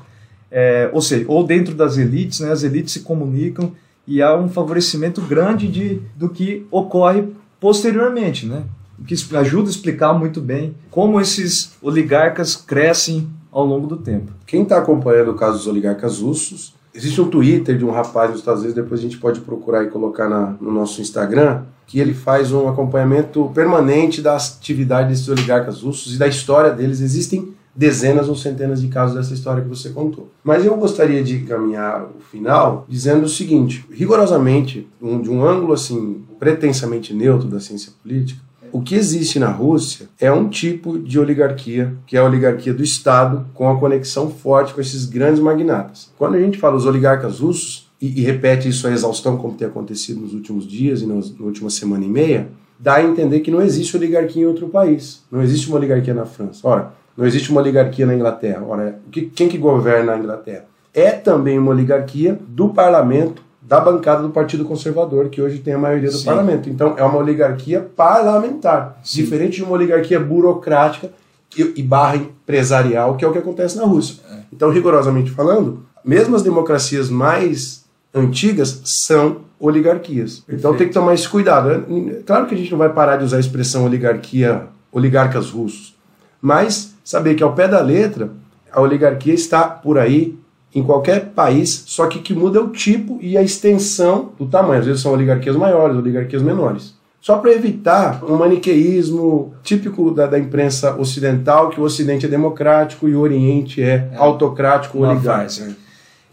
é, 0.49 0.89
ou 0.93 1.01
seja, 1.01 1.25
ou 1.27 1.43
dentro 1.43 1.75
das 1.75 1.97
elites, 1.97 2.39
né, 2.39 2.51
as 2.51 2.63
elites 2.63 2.93
se 2.93 3.01
comunicam 3.01 3.71
e 4.07 4.21
há 4.21 4.35
um 4.35 4.49
favorecimento 4.49 5.21
grande 5.21 5.67
de, 5.67 6.01
do 6.15 6.29
que 6.29 6.65
ocorre 6.71 7.27
posteriormente, 7.59 8.45
né? 8.45 8.63
O 8.99 9.03
que 9.03 9.15
ajuda 9.35 9.67
a 9.67 9.71
explicar 9.71 10.13
muito 10.13 10.41
bem 10.41 10.75
como 10.89 11.19
esses 11.19 11.73
oligarcas 11.81 12.55
crescem 12.55 13.29
ao 13.51 13.65
longo 13.65 13.87
do 13.87 13.97
tempo. 13.97 14.31
Quem 14.45 14.63
está 14.63 14.77
acompanhando 14.77 15.31
o 15.31 15.35
caso 15.35 15.57
dos 15.57 15.67
oligarcas 15.67 16.19
russos, 16.19 16.73
existe 16.93 17.21
um 17.21 17.29
Twitter 17.29 17.77
de 17.77 17.85
um 17.85 17.91
rapaz 17.91 18.29
nos 18.29 18.39
Estados 18.39 18.61
Unidos, 18.61 18.81
depois 18.81 18.99
a 18.99 19.03
gente 19.03 19.17
pode 19.17 19.41
procurar 19.41 19.83
e 19.83 19.89
colocar 19.89 20.29
na, 20.29 20.55
no 20.59 20.71
nosso 20.71 21.01
Instagram, 21.01 21.63
que 21.87 21.99
ele 21.99 22.13
faz 22.13 22.51
um 22.51 22.67
acompanhamento 22.69 23.51
permanente 23.53 24.21
da 24.21 24.35
atividade 24.35 25.09
desses 25.09 25.27
oligarcas 25.27 25.81
russos 25.81 26.15
e 26.15 26.17
da 26.17 26.27
história 26.27 26.71
deles. 26.71 27.01
Existem 27.01 27.53
dezenas 27.75 28.27
ou 28.27 28.35
centenas 28.35 28.81
de 28.81 28.87
casos 28.87 29.15
dessa 29.15 29.33
história 29.33 29.63
que 29.63 29.69
você 29.69 29.89
contou. 29.89 30.29
Mas 30.43 30.65
eu 30.65 30.75
gostaria 30.75 31.23
de 31.23 31.39
caminhar 31.39 32.03
o 32.03 32.21
final 32.21 32.85
dizendo 32.87 33.25
o 33.25 33.29
seguinte, 33.29 33.85
rigorosamente, 33.91 34.87
um, 35.01 35.21
de 35.21 35.29
um 35.29 35.45
ângulo 35.45 35.73
assim 35.73 36.23
pretensamente 36.39 37.13
neutro 37.13 37.47
da 37.47 37.59
ciência 37.59 37.91
política, 38.01 38.41
o 38.71 38.81
que 38.81 38.95
existe 38.95 39.39
na 39.39 39.49
Rússia 39.49 40.07
é 40.19 40.31
um 40.31 40.47
tipo 40.47 40.97
de 40.97 41.19
oligarquia, 41.19 41.93
que 42.05 42.15
é 42.15 42.19
a 42.19 42.25
oligarquia 42.25 42.73
do 42.73 42.83
Estado, 42.83 43.45
com 43.53 43.69
a 43.69 43.77
conexão 43.79 44.29
forte 44.29 44.73
com 44.73 44.81
esses 44.81 45.05
grandes 45.05 45.41
magnatas. 45.41 46.09
Quando 46.17 46.35
a 46.35 46.39
gente 46.39 46.57
fala 46.57 46.75
os 46.75 46.85
oligarcas 46.85 47.39
russos, 47.39 47.89
e, 48.01 48.19
e, 48.19 48.23
repete 48.23 48.67
isso 48.67 48.87
a 48.87 48.91
exaustão, 48.91 49.37
como 49.37 49.53
tem 49.53 49.67
acontecido 49.67 50.21
nos 50.21 50.33
últimos 50.33 50.65
dias 50.67 51.01
e 51.01 51.05
nos, 51.05 51.37
na 51.37 51.45
última 51.45 51.69
semana 51.69 52.03
e 52.03 52.07
meia, 52.07 52.47
dá 52.79 52.95
a 52.95 53.03
entender 53.03 53.41
que 53.41 53.51
não 53.51 53.61
existe 53.61 53.95
oligarquia 53.95 54.41
em 54.41 54.47
outro 54.47 54.67
país. 54.69 55.21
Não 55.31 55.41
existe 55.41 55.67
uma 55.67 55.77
oligarquia 55.77 56.13
na 56.13 56.25
França. 56.25 56.67
Ora, 56.67 56.93
não 57.15 57.27
existe 57.27 57.51
uma 57.51 57.61
oligarquia 57.61 58.07
na 58.07 58.15
Inglaterra. 58.15 58.65
Ora, 58.67 58.99
que, 59.11 59.27
quem 59.27 59.47
que 59.47 59.57
governa 59.57 60.13
a 60.13 60.17
Inglaterra? 60.17 60.65
É 60.91 61.11
também 61.11 61.59
uma 61.59 61.71
oligarquia 61.71 62.39
do 62.47 62.69
parlamento, 62.69 63.43
da 63.61 63.79
bancada 63.79 64.23
do 64.23 64.29
Partido 64.29 64.65
Conservador, 64.65 65.29
que 65.29 65.41
hoje 65.41 65.59
tem 65.59 65.73
a 65.73 65.77
maioria 65.77 66.09
do 66.09 66.17
Sim. 66.17 66.25
parlamento. 66.25 66.69
Então, 66.69 66.95
é 66.97 67.03
uma 67.03 67.19
oligarquia 67.19 67.87
parlamentar, 67.95 68.99
Sim. 69.03 69.21
diferente 69.21 69.57
de 69.57 69.63
uma 69.63 69.73
oligarquia 69.73 70.19
burocrática 70.19 71.11
e, 71.55 71.83
barra 71.83 72.15
empresarial, 72.15 73.15
que 73.15 73.23
é 73.23 73.27
o 73.27 73.31
que 73.31 73.37
acontece 73.37 73.77
na 73.77 73.85
Rússia. 73.85 74.21
É. 74.31 74.37
Então, 74.51 74.71
rigorosamente 74.71 75.29
falando, 75.31 75.85
mesmo 76.03 76.35
as 76.35 76.41
democracias 76.41 77.09
mais 77.09 77.85
antigas 78.13 78.81
são 78.83 79.41
oligarquias. 79.59 80.39
Perfeito. 80.39 80.59
Então 80.59 80.75
tem 80.75 80.87
que 80.87 80.93
tomar 80.93 81.13
esse 81.13 81.29
cuidado. 81.29 81.71
É, 81.71 82.23
claro 82.25 82.47
que 82.47 82.55
a 82.55 82.57
gente 82.57 82.71
não 82.71 82.79
vai 82.79 82.91
parar 82.91 83.17
de 83.17 83.25
usar 83.25 83.37
a 83.37 83.39
expressão 83.39 83.85
oligarquia, 83.85 84.63
oligarcas 84.91 85.51
russos, 85.51 85.95
mas 86.41 86.93
saber 87.03 87.35
que 87.35 87.43
ao 87.43 87.53
pé 87.53 87.67
da 87.67 87.79
letra 87.79 88.31
a 88.71 88.81
oligarquia 88.81 89.33
está 89.33 89.63
por 89.63 89.97
aí 89.97 90.37
em 90.73 90.81
qualquer 90.81 91.31
país, 91.31 91.83
só 91.87 92.07
que 92.07 92.19
que 92.19 92.33
muda 92.33 92.59
é 92.59 92.61
o 92.61 92.69
tipo 92.69 93.19
e 93.21 93.37
a 93.37 93.41
extensão 93.41 94.31
do 94.39 94.45
tamanho. 94.45 94.79
Às 94.79 94.85
vezes 94.85 95.01
são 95.01 95.11
oligarquias 95.11 95.55
maiores, 95.55 95.97
oligarquias 95.97 96.41
menores. 96.41 96.93
Só 97.19 97.37
para 97.37 97.51
evitar 97.51 98.23
um 98.23 98.35
maniqueísmo 98.37 99.53
típico 99.61 100.09
da, 100.09 100.25
da, 100.25 100.39
imprensa 100.39 100.95
ocidental, 100.95 101.69
que 101.69 101.79
o 101.79 101.83
Ocidente 101.83 102.25
é 102.25 102.29
democrático 102.29 103.07
e 103.07 103.15
o 103.15 103.19
Oriente 103.19 103.81
é, 103.81 104.09
é 104.11 104.17
autocrático, 104.17 104.97
oligárquico. 104.97 105.75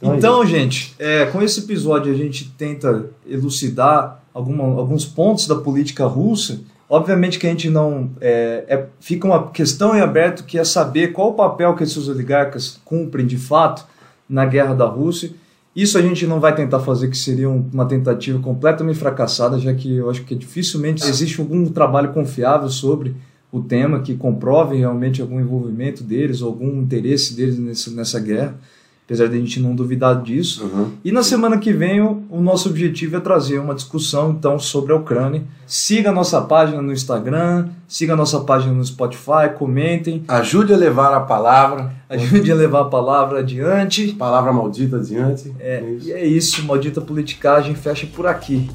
Então, 0.00 0.16
então 0.16 0.46
gente, 0.46 0.94
é, 0.98 1.26
com 1.26 1.42
esse 1.42 1.60
episódio 1.60 2.10
a 2.10 2.16
gente 2.16 2.50
tenta 2.56 3.10
elucidar 3.28 4.22
alguma, 4.32 4.64
alguns 4.64 5.04
pontos 5.04 5.46
da 5.46 5.56
política 5.56 6.06
russa. 6.06 6.60
Obviamente 6.88 7.38
que 7.38 7.46
a 7.46 7.50
gente 7.50 7.68
não. 7.68 8.10
É, 8.18 8.64
é, 8.66 8.86
fica 8.98 9.26
uma 9.26 9.50
questão 9.50 9.94
em 9.94 10.00
aberto 10.00 10.44
que 10.44 10.58
é 10.58 10.64
saber 10.64 11.12
qual 11.12 11.30
o 11.30 11.34
papel 11.34 11.74
que 11.74 11.82
esses 11.82 12.08
oligarcas 12.08 12.80
cumprem 12.82 13.26
de 13.26 13.36
fato 13.36 13.84
na 14.28 14.44
guerra 14.44 14.74
da 14.74 14.86
Rússia. 14.86 15.30
Isso 15.74 15.96
a 15.96 16.02
gente 16.02 16.26
não 16.26 16.40
vai 16.40 16.54
tentar 16.54 16.80
fazer, 16.80 17.08
que 17.08 17.16
seria 17.16 17.48
uma 17.48 17.86
tentativa 17.86 18.38
completamente 18.40 18.98
fracassada, 18.98 19.58
já 19.58 19.72
que 19.72 19.96
eu 19.96 20.10
acho 20.10 20.24
que 20.24 20.34
dificilmente 20.34 21.04
existe 21.04 21.40
algum 21.40 21.68
trabalho 21.68 22.12
confiável 22.12 22.68
sobre 22.68 23.14
o 23.50 23.60
tema 23.60 24.00
que 24.00 24.14
comprove 24.14 24.76
realmente 24.76 25.22
algum 25.22 25.40
envolvimento 25.40 26.02
deles, 26.02 26.42
algum 26.42 26.80
interesse 26.80 27.34
deles 27.34 27.58
nessa, 27.58 27.90
nessa 27.90 28.20
guerra 28.20 28.58
apesar 29.08 29.26
de 29.26 29.38
a 29.38 29.40
gente 29.40 29.58
não 29.58 29.74
duvidar 29.74 30.20
disso. 30.20 30.64
Uhum. 30.64 30.90
E 31.02 31.10
na 31.10 31.22
semana 31.22 31.56
que 31.56 31.72
vem 31.72 32.02
o, 32.02 32.22
o, 32.28 32.42
nosso 32.42 32.68
objetivo 32.68 33.16
é 33.16 33.20
trazer 33.20 33.58
uma 33.58 33.74
discussão 33.74 34.32
então 34.32 34.58
sobre 34.58 34.92
a 34.92 34.96
Ucrânia. 34.96 35.44
Siga 35.66 36.10
a 36.10 36.12
nossa 36.12 36.42
página 36.42 36.82
no 36.82 36.92
Instagram, 36.92 37.68
siga 37.88 38.12
a 38.12 38.16
nossa 38.16 38.40
página 38.40 38.74
no 38.74 38.84
Spotify, 38.84 39.48
comentem. 39.58 40.22
Ajude 40.28 40.74
a 40.74 40.76
levar 40.76 41.14
a 41.14 41.20
palavra. 41.20 41.90
Ajude 42.06 42.52
a 42.52 42.54
levar 42.54 42.82
a 42.82 42.84
palavra 42.84 43.38
adiante. 43.38 44.12
Palavra 44.12 44.52
maldita 44.52 44.96
adiante. 44.96 45.54
É, 45.58 45.76
é 45.76 45.98
e 46.02 46.12
é 46.12 46.26
isso, 46.26 46.62
maldita 46.66 47.00
politicagem 47.00 47.74
fecha 47.74 48.06
por 48.14 48.26
aqui. 48.26 48.68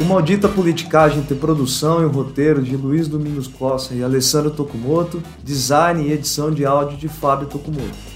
O 0.00 0.04
Maldita 0.04 0.48
Politicagem 0.48 1.22
tem 1.22 1.36
produção 1.36 2.02
e 2.02 2.06
roteiro 2.06 2.62
de 2.62 2.74
Luiz 2.74 3.06
Domingos 3.06 3.46
Costa 3.46 3.94
e 3.94 4.02
Alessandro 4.02 4.50
Tokumoto, 4.50 5.22
design 5.44 6.02
e 6.02 6.12
edição 6.12 6.50
de 6.50 6.64
áudio 6.64 6.96
de 6.96 7.06
Fábio 7.06 7.46
Tokumoto. 7.46 8.09